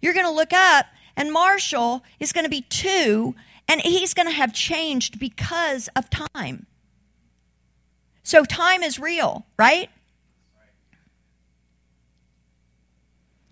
You're 0.00 0.14
going 0.14 0.26
to 0.26 0.32
look 0.32 0.52
up, 0.52 0.86
and 1.16 1.32
Marshall 1.32 2.04
is 2.20 2.30
going 2.30 2.44
to 2.44 2.50
be 2.50 2.60
two, 2.60 3.34
and 3.68 3.80
he's 3.80 4.14
going 4.14 4.28
to 4.28 4.32
have 4.32 4.54
changed 4.54 5.18
because 5.18 5.88
of 5.96 6.08
time. 6.08 6.66
So 8.22 8.44
time 8.44 8.84
is 8.84 9.00
real, 9.00 9.44
right? 9.58 9.90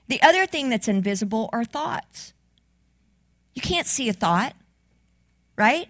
The 0.06 0.22
other 0.22 0.46
thing 0.46 0.68
that's 0.68 0.86
invisible 0.86 1.50
are 1.52 1.64
thoughts. 1.64 2.32
You 3.56 3.62
can't 3.62 3.88
see 3.88 4.08
a 4.08 4.12
thought, 4.12 4.54
right? 5.56 5.88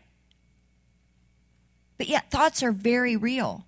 But 1.98 2.08
yet, 2.08 2.30
thoughts 2.30 2.62
are 2.62 2.72
very 2.72 3.14
real 3.14 3.66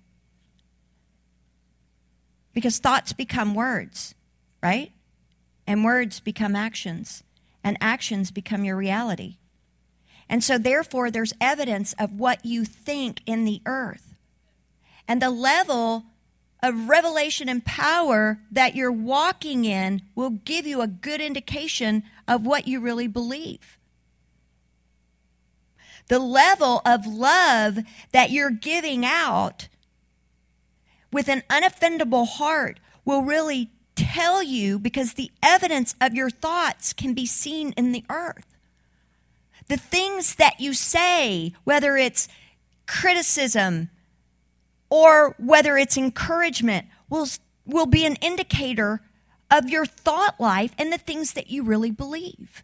because 2.57 2.79
thoughts 2.79 3.13
become 3.13 3.53
words, 3.53 4.15
right? 4.63 4.91
And 5.67 5.85
words 5.85 6.19
become 6.19 6.55
actions, 6.55 7.23
and 7.63 7.77
actions 7.79 8.31
become 8.31 8.65
your 8.65 8.75
reality. 8.75 9.37
And 10.27 10.43
so, 10.43 10.57
therefore, 10.57 11.11
there's 11.11 11.33
evidence 11.39 11.93
of 11.99 12.19
what 12.19 12.43
you 12.43 12.65
think 12.65 13.21
in 13.27 13.45
the 13.45 13.61
earth. 13.67 14.15
And 15.07 15.21
the 15.21 15.29
level 15.29 16.05
of 16.63 16.89
revelation 16.89 17.47
and 17.47 17.63
power 17.63 18.39
that 18.51 18.73
you're 18.73 18.91
walking 18.91 19.63
in 19.63 20.01
will 20.15 20.31
give 20.31 20.65
you 20.65 20.81
a 20.81 20.87
good 20.87 21.21
indication 21.21 22.01
of 22.27 22.47
what 22.47 22.67
you 22.67 22.79
really 22.79 23.07
believe. 23.07 23.77
The 26.07 26.17
level 26.17 26.81
of 26.87 27.05
love 27.05 27.77
that 28.13 28.31
you're 28.31 28.49
giving 28.49 29.05
out 29.05 29.67
with 31.11 31.27
an 31.29 31.43
unoffendable 31.49 32.27
heart 32.27 32.79
will 33.05 33.21
really 33.21 33.69
tell 33.95 34.43
you 34.43 34.77
because 34.77 35.13
the 35.13 35.31
evidence 35.41 35.95
of 35.99 36.13
your 36.13 36.29
thoughts 36.29 36.93
can 36.93 37.13
be 37.13 37.25
seen 37.25 37.73
in 37.73 37.91
the 37.91 38.05
earth. 38.09 38.45
The 39.67 39.77
things 39.77 40.35
that 40.35 40.59
you 40.59 40.73
say, 40.73 41.53
whether 41.63 41.97
it's 41.97 42.27
criticism 42.85 43.89
or 44.89 45.35
whether 45.37 45.77
it's 45.77 45.97
encouragement, 45.97 46.85
will, 47.09 47.27
will 47.65 47.85
be 47.85 48.05
an 48.05 48.15
indicator 48.17 49.01
of 49.51 49.69
your 49.69 49.85
thought 49.85 50.39
life 50.39 50.73
and 50.77 50.91
the 50.91 50.97
things 50.97 51.33
that 51.33 51.49
you 51.49 51.63
really 51.63 51.91
believe. 51.91 52.63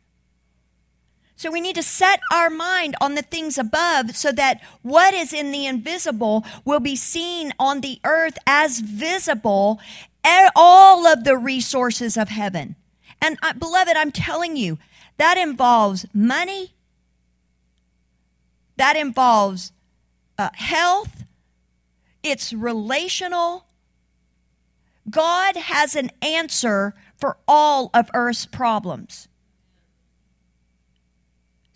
So 1.44 1.52
we 1.52 1.60
need 1.60 1.76
to 1.76 1.84
set 1.84 2.22
our 2.32 2.50
mind 2.50 2.96
on 3.02 3.16
the 3.16 3.22
things 3.22 3.58
above 3.58 4.16
so 4.16 4.32
that 4.32 4.62
what 4.82 5.14
is 5.14 5.34
in 5.34 5.52
the 5.52 5.66
invisible 5.66 6.46
will 6.64 6.80
be 6.80 6.96
seen 6.96 7.52
on 7.60 7.82
the 7.82 8.00
earth 8.06 8.38
as 8.48 8.80
visible, 8.80 9.82
all 10.56 11.06
of 11.06 11.26
the 11.26 11.36
resources 11.36 12.16
of 12.16 12.30
heaven. 12.30 12.78
And 13.22 13.38
uh, 13.44 13.52
beloved, 13.56 13.98
I'm 13.98 14.14
telling 14.14 14.56
you, 14.56 14.80
that 15.18 15.38
involves 15.38 16.06
money, 16.14 16.76
that 18.78 18.96
involves 18.96 19.74
uh, 20.38 20.48
health, 20.54 21.26
it's 22.24 22.54
relational. 22.54 23.66
God 25.10 25.58
has 25.58 25.98
an 25.98 26.10
answer 26.22 26.96
for 27.18 27.36
all 27.50 27.90
of 27.94 28.10
earth's 28.14 28.46
problems. 28.46 29.28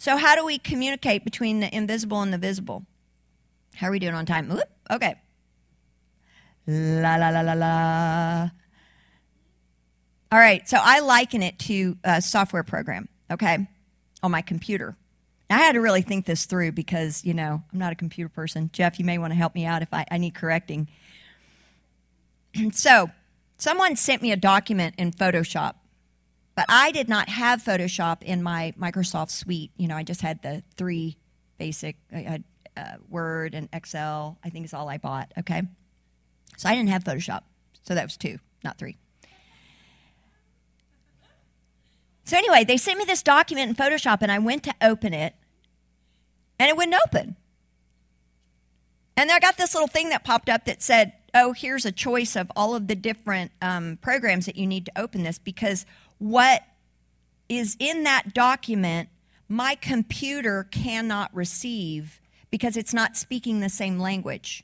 So, 0.08 0.16
how 0.16 0.38
do 0.38 0.46
we 0.46 0.58
communicate 0.58 1.26
between 1.26 1.60
the 1.60 1.76
invisible 1.76 2.22
and 2.22 2.32
the 2.32 2.38
visible? 2.38 2.86
How 3.76 3.90
are 3.90 3.92
we 3.92 4.00
doing 4.00 4.14
on 4.16 4.26
time? 4.26 4.48
Whoop, 4.48 4.64
okay. 4.90 5.16
La 6.66 7.18
la 7.18 7.28
la 7.28 7.42
la 7.42 7.52
la. 7.52 8.50
All 10.32 10.40
right, 10.40 10.66
so 10.66 10.78
I 10.82 11.02
liken 11.02 11.44
it 11.44 11.60
to 11.60 11.98
a 12.06 12.22
software 12.22 12.64
program, 12.64 13.10
okay, 13.30 13.68
on 14.24 14.32
my 14.32 14.42
computer. 14.42 14.96
I 15.50 15.58
had 15.58 15.74
to 15.74 15.82
really 15.82 16.04
think 16.04 16.26
this 16.26 16.46
through 16.46 16.72
because, 16.72 17.26
you 17.26 17.34
know, 17.34 17.62
I'm 17.74 17.80
not 17.80 17.92
a 17.92 17.96
computer 17.98 18.30
person. 18.30 18.70
Jeff, 18.72 19.00
you 19.00 19.04
may 19.04 19.18
want 19.18 19.32
to 19.32 19.38
help 19.38 19.56
me 19.56 19.66
out 19.66 19.82
if 19.82 19.94
I, 19.94 20.06
I 20.10 20.20
need 20.20 20.36
correcting. 20.36 20.88
so, 22.72 23.12
someone 23.58 23.98
sent 23.98 24.22
me 24.22 24.32
a 24.32 24.38
document 24.38 24.96
in 24.98 25.12
Photoshop 25.12 25.74
but 26.58 26.66
I 26.70 26.92
did 26.92 27.08
not 27.08 27.30
have 27.30 27.64
Photoshop 27.64 28.24
in 28.24 28.42
my 28.42 28.74
Microsoft 28.82 29.30
suite. 29.30 29.70
You 29.78 29.88
know, 29.88 29.96
I 29.96 30.02
just 30.02 30.22
had 30.22 30.42
the 30.42 30.64
three 30.76 31.16
basic 31.60 31.98
I 32.12 32.18
had, 32.18 32.44
uh, 32.76 32.96
Word 33.08 33.54
and 33.54 33.70
Excel. 33.72 34.40
I 34.44 34.50
think 34.50 34.66
is 34.66 34.74
all 34.74 34.90
I 34.90 34.98
bought. 34.98 35.32
Okay, 35.38 35.62
so 36.58 36.68
I 36.68 36.76
didn't 36.76 36.90
have 36.90 37.04
Photoshop, 37.04 37.42
so 37.84 37.94
that 37.94 38.04
was 38.04 38.18
two, 38.18 38.40
not 38.64 38.80
three. 38.80 38.98
So 42.24 42.36
anyway, 42.36 42.64
they 42.64 42.78
sent 42.78 42.98
me 42.98 43.06
this 43.06 43.22
document 43.22 43.70
in 43.70 43.76
Photoshop, 43.76 44.18
and 44.22 44.32
I 44.32 44.40
went 44.40 44.64
to 44.64 44.74
open 44.82 45.14
it, 45.14 45.36
and 46.60 46.70
it 46.70 46.76
wouldn't 46.76 47.00
open. 47.06 47.36
And 49.16 49.32
I 49.32 49.40
got 49.40 49.58
this 49.58 49.76
little 49.76 49.88
thing 49.88 50.10
that 50.10 50.24
popped 50.24 50.50
up 50.50 50.66
that 50.66 50.82
said, 50.82 51.14
"Oh, 51.36 51.54
here's 51.54 51.86
a 51.86 51.92
choice 51.92 52.36
of 52.36 52.52
all 52.56 52.74
of 52.74 52.88
the 52.88 52.96
different 52.96 53.52
um, 53.62 54.00
programs 54.02 54.48
that 54.48 54.56
you 54.56 54.66
need 54.66 54.88
to 54.88 55.00
open 55.00 55.22
this 55.22 55.38
because." 55.38 55.86
What 56.20 56.64
is 57.50 57.76
in 57.80 58.04
that 58.04 58.34
document, 58.34 59.10
my 59.48 59.76
computer 59.76 60.68
cannot 60.72 61.34
receive 61.34 62.22
because 62.50 62.78
it's 62.78 62.94
not 62.94 63.16
speaking 63.16 63.60
the 63.60 63.70
same 63.70 64.00
language. 64.00 64.64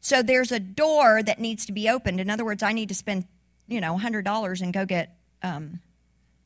So 0.00 0.22
there's 0.22 0.52
a 0.52 0.60
door 0.60 1.22
that 1.22 1.40
needs 1.40 1.66
to 1.66 1.72
be 1.72 1.88
opened. 1.88 2.20
In 2.20 2.30
other 2.30 2.44
words, 2.44 2.62
I 2.62 2.72
need 2.72 2.88
to 2.90 2.94
spend, 2.94 3.26
you 3.66 3.80
know, 3.80 3.96
$100 3.96 4.62
and 4.62 4.72
go 4.72 4.86
get 4.86 5.16
um, 5.42 5.80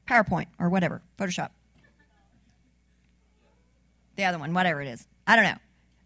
PowerPoint 0.09 0.47
or 0.59 0.69
whatever, 0.69 1.03
Photoshop. 1.19 1.51
The 4.17 4.25
other 4.25 4.39
one, 4.39 4.55
whatever 4.55 4.81
it 4.81 4.89
is. 4.89 5.07
I 5.27 5.37
don't 5.37 5.45
know. 5.45 5.59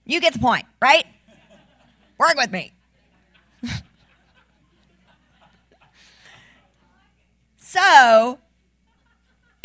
You 0.05 0.21
get 0.21 0.33
the 0.33 0.39
point, 0.39 0.67
right? 0.83 1.07
Work 2.19 2.37
with 2.37 2.51
me. 2.51 2.73
So, 7.75 8.39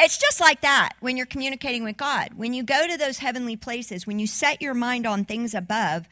It's 0.02 0.18
just 0.18 0.40
like 0.40 0.62
that 0.62 0.94
when 1.02 1.18
you're 1.18 1.26
communicating 1.26 1.84
with 1.84 1.98
God. 1.98 2.30
When 2.38 2.54
you 2.54 2.64
go 2.64 2.88
to 2.88 2.98
those 2.98 3.18
heavenly 3.18 3.58
places, 3.58 4.08
when 4.08 4.18
you 4.18 4.28
set 4.28 4.62
your 4.62 4.74
mind 4.74 5.06
on 5.06 5.26
things 5.26 5.54
above, 5.54 6.08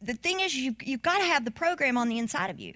the 0.00 0.14
thing 0.14 0.38
is, 0.38 0.54
you, 0.54 0.76
you've 0.80 1.02
got 1.02 1.18
to 1.18 1.24
have 1.24 1.44
the 1.44 1.50
program 1.50 1.98
on 1.98 2.08
the 2.08 2.16
inside 2.16 2.48
of 2.48 2.60
you. 2.60 2.74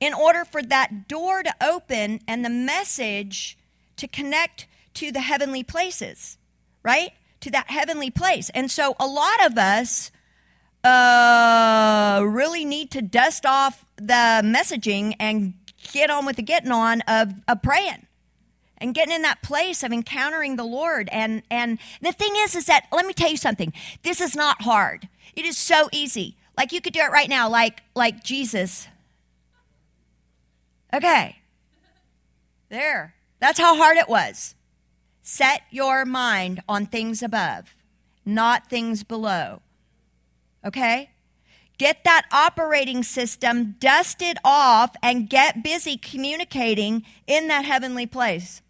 In 0.00 0.14
order 0.14 0.46
for 0.46 0.62
that 0.62 1.06
door 1.08 1.42
to 1.42 1.54
open 1.60 2.20
and 2.26 2.42
the 2.42 2.50
message 2.50 3.58
to 3.96 4.08
connect 4.08 4.66
to 4.94 5.12
the 5.12 5.20
heavenly 5.20 5.62
places, 5.62 6.38
right? 6.82 7.10
To 7.42 7.50
that 7.50 7.70
heavenly 7.70 8.10
place. 8.10 8.50
And 8.54 8.70
so 8.70 8.96
a 8.98 9.06
lot 9.06 9.44
of 9.44 9.58
us 9.58 10.10
uh, 10.82 12.22
really 12.24 12.64
need 12.64 12.90
to 12.92 13.02
dust 13.02 13.44
off 13.44 13.84
the 13.96 14.40
messaging 14.42 15.14
and 15.20 15.54
get 15.92 16.10
on 16.10 16.26
with 16.26 16.36
the 16.36 16.42
getting 16.42 16.72
on 16.72 17.00
of, 17.02 17.34
of 17.48 17.62
praying 17.62 18.06
and 18.82 18.94
getting 18.94 19.14
in 19.14 19.22
that 19.22 19.42
place 19.42 19.82
of 19.82 19.92
encountering 19.92 20.56
the 20.56 20.64
Lord. 20.64 21.08
And 21.12 21.42
and 21.50 21.78
the 22.00 22.12
thing 22.12 22.32
is, 22.38 22.54
is 22.54 22.66
that 22.66 22.86
let 22.92 23.06
me 23.06 23.12
tell 23.14 23.30
you 23.30 23.36
something. 23.36 23.72
This 24.02 24.20
is 24.20 24.34
not 24.34 24.62
hard. 24.62 25.08
It 25.34 25.44
is 25.44 25.56
so 25.56 25.88
easy. 25.92 26.36
Like 26.56 26.72
you 26.72 26.80
could 26.80 26.92
do 26.92 27.00
it 27.00 27.12
right 27.12 27.28
now, 27.28 27.48
like 27.48 27.82
like 27.94 28.24
Jesus. 28.24 28.88
Okay. 30.92 31.38
There. 32.68 33.14
That's 33.38 33.58
how 33.58 33.76
hard 33.76 33.96
it 33.96 34.08
was. 34.08 34.54
Set 35.22 35.62
your 35.70 36.04
mind 36.04 36.62
on 36.68 36.86
things 36.86 37.22
above, 37.22 37.76
not 38.26 38.68
things 38.68 39.04
below. 39.04 39.62
Okay? 40.64 41.10
Get 41.78 42.04
that 42.04 42.26
operating 42.30 43.02
system 43.02 43.76
dusted 43.80 44.38
off 44.44 44.94
and 45.02 45.28
get 45.28 45.64
busy 45.64 45.96
communicating 45.96 47.04
in 47.26 47.48
that 47.48 47.64
heavenly 47.64 48.06
place. 48.06 48.62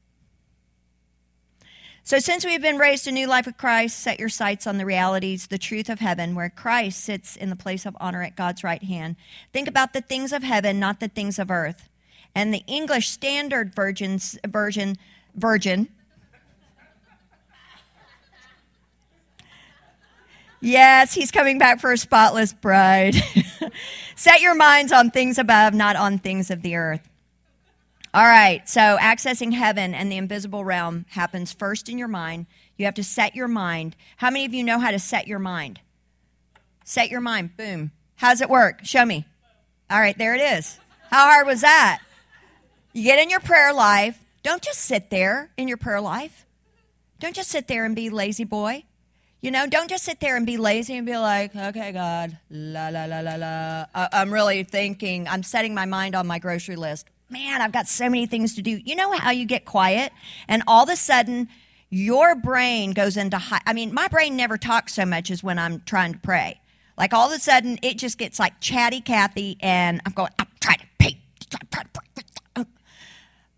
So, 2.04 2.18
since 2.18 2.44
we've 2.44 2.60
been 2.60 2.78
raised 2.78 3.04
to 3.04 3.12
new 3.12 3.28
life 3.28 3.46
with 3.46 3.56
Christ, 3.56 4.00
set 4.00 4.18
your 4.18 4.28
sights 4.28 4.66
on 4.66 4.76
the 4.76 4.84
realities, 4.84 5.46
the 5.46 5.58
truth 5.58 5.88
of 5.88 6.00
heaven, 6.00 6.34
where 6.34 6.50
Christ 6.50 7.04
sits 7.04 7.36
in 7.36 7.48
the 7.48 7.56
place 7.56 7.86
of 7.86 7.96
honor 8.00 8.22
at 8.22 8.34
God's 8.34 8.64
right 8.64 8.82
hand. 8.82 9.14
Think 9.52 9.68
about 9.68 9.92
the 9.92 10.00
things 10.00 10.32
of 10.32 10.42
heaven, 10.42 10.80
not 10.80 10.98
the 10.98 11.06
things 11.06 11.38
of 11.38 11.48
earth. 11.48 11.88
And 12.34 12.52
the 12.52 12.64
English 12.66 13.08
Standard 13.08 13.72
Virgin's, 13.74 14.36
Virgin, 14.44 14.96
Virgin. 15.36 15.88
Yes, 20.64 21.12
he's 21.12 21.32
coming 21.32 21.58
back 21.58 21.80
for 21.80 21.90
a 21.90 21.98
spotless 21.98 22.52
bride. 22.52 23.16
set 24.14 24.40
your 24.40 24.54
minds 24.54 24.92
on 24.92 25.10
things 25.10 25.36
above, 25.36 25.74
not 25.74 25.96
on 25.96 26.18
things 26.18 26.52
of 26.52 26.62
the 26.62 26.76
earth. 26.76 27.08
All 28.14 28.22
right, 28.22 28.66
so 28.68 28.96
accessing 29.00 29.54
heaven 29.54 29.92
and 29.92 30.10
the 30.10 30.16
invisible 30.16 30.64
realm 30.64 31.04
happens 31.10 31.52
first 31.52 31.88
in 31.88 31.98
your 31.98 32.06
mind. 32.06 32.46
You 32.76 32.84
have 32.84 32.94
to 32.94 33.02
set 33.02 33.34
your 33.34 33.48
mind. 33.48 33.96
How 34.18 34.30
many 34.30 34.44
of 34.44 34.54
you 34.54 34.62
know 34.62 34.78
how 34.78 34.92
to 34.92 35.00
set 35.00 35.26
your 35.26 35.40
mind? 35.40 35.80
Set 36.84 37.10
your 37.10 37.20
mind. 37.20 37.56
Boom. 37.56 37.90
How 38.16 38.28
does 38.28 38.40
it 38.40 38.48
work? 38.48 38.84
Show 38.84 39.04
me. 39.04 39.26
All 39.90 39.98
right, 39.98 40.16
there 40.16 40.36
it 40.36 40.40
is. 40.40 40.78
How 41.10 41.28
hard 41.28 41.48
was 41.48 41.62
that? 41.62 42.00
You 42.92 43.02
get 43.02 43.18
in 43.18 43.30
your 43.30 43.40
prayer 43.40 43.72
life. 43.72 44.22
Don't 44.44 44.62
just 44.62 44.80
sit 44.80 45.10
there 45.10 45.50
in 45.56 45.66
your 45.66 45.76
prayer 45.76 46.00
life. 46.00 46.46
Don't 47.18 47.34
just 47.34 47.50
sit 47.50 47.66
there 47.66 47.84
and 47.84 47.96
be 47.96 48.10
lazy 48.10 48.44
boy. 48.44 48.84
You 49.42 49.50
know, 49.50 49.66
don't 49.66 49.90
just 49.90 50.04
sit 50.04 50.20
there 50.20 50.36
and 50.36 50.46
be 50.46 50.56
lazy 50.56 50.96
and 50.96 51.04
be 51.04 51.18
like, 51.18 51.54
okay, 51.54 51.92
God, 51.92 52.38
la, 52.48 52.88
la, 52.88 53.04
la, 53.04 53.20
la, 53.20 53.34
la. 53.34 53.86
I'm 53.94 54.32
really 54.32 54.62
thinking, 54.62 55.28
I'm 55.28 55.42
setting 55.42 55.74
my 55.74 55.84
mind 55.84 56.14
on 56.14 56.26
my 56.26 56.38
grocery 56.38 56.76
list 56.76 57.08
man, 57.32 57.62
I've 57.62 57.72
got 57.72 57.88
so 57.88 58.08
many 58.08 58.26
things 58.26 58.54
to 58.56 58.62
do. 58.62 58.80
You 58.84 58.94
know 58.94 59.10
how 59.12 59.30
you 59.30 59.46
get 59.46 59.64
quiet 59.64 60.12
and 60.46 60.62
all 60.66 60.84
of 60.84 60.90
a 60.90 60.96
sudden 60.96 61.48
your 61.88 62.34
brain 62.34 62.92
goes 62.92 63.16
into 63.16 63.38
high. 63.38 63.60
I 63.66 63.72
mean, 63.72 63.92
my 63.92 64.06
brain 64.08 64.36
never 64.36 64.58
talks 64.58 64.94
so 64.94 65.06
much 65.06 65.30
as 65.30 65.42
when 65.42 65.58
I'm 65.58 65.80
trying 65.80 66.12
to 66.12 66.18
pray. 66.18 66.60
Like 66.96 67.14
all 67.14 67.28
of 67.28 67.36
a 67.36 67.40
sudden 67.40 67.78
it 67.82 67.96
just 67.98 68.18
gets 68.18 68.38
like 68.38 68.60
chatty 68.60 69.00
Cathy 69.00 69.56
and 69.60 70.00
I'm 70.04 70.12
going, 70.12 70.30
I'm 70.38 70.46
trying 70.60 70.78
to 70.78 70.86
pray. 70.98 71.18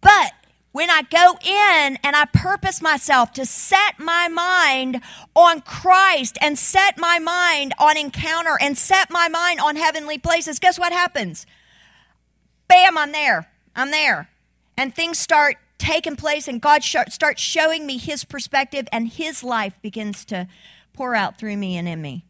But 0.00 0.32
when 0.74 0.90
I 0.90 1.02
go 1.02 1.38
in 1.40 1.98
and 2.02 2.16
I 2.16 2.24
purpose 2.24 2.82
myself 2.82 3.30
to 3.34 3.46
set 3.46 4.00
my 4.00 4.26
mind 4.26 5.02
on 5.36 5.60
Christ 5.60 6.36
and 6.40 6.58
set 6.58 6.98
my 6.98 7.20
mind 7.20 7.74
on 7.78 7.96
encounter 7.96 8.58
and 8.60 8.76
set 8.76 9.08
my 9.08 9.28
mind 9.28 9.60
on 9.60 9.76
heavenly 9.76 10.18
places, 10.18 10.58
guess 10.58 10.76
what 10.76 10.92
happens? 10.92 11.46
Bam, 12.66 12.98
I'm 12.98 13.12
there. 13.12 13.52
I'm 13.76 13.92
there. 13.92 14.30
And 14.76 14.92
things 14.92 15.16
start 15.20 15.58
taking 15.78 16.16
place, 16.16 16.48
and 16.48 16.60
God 16.60 16.82
sh- 16.82 16.96
starts 17.08 17.40
showing 17.40 17.86
me 17.86 17.96
His 17.96 18.24
perspective, 18.24 18.88
and 18.90 19.06
His 19.06 19.44
life 19.44 19.78
begins 19.80 20.24
to 20.24 20.48
pour 20.92 21.14
out 21.14 21.38
through 21.38 21.56
me 21.56 21.76
and 21.76 21.86
in 21.86 22.02
me. 22.02 22.24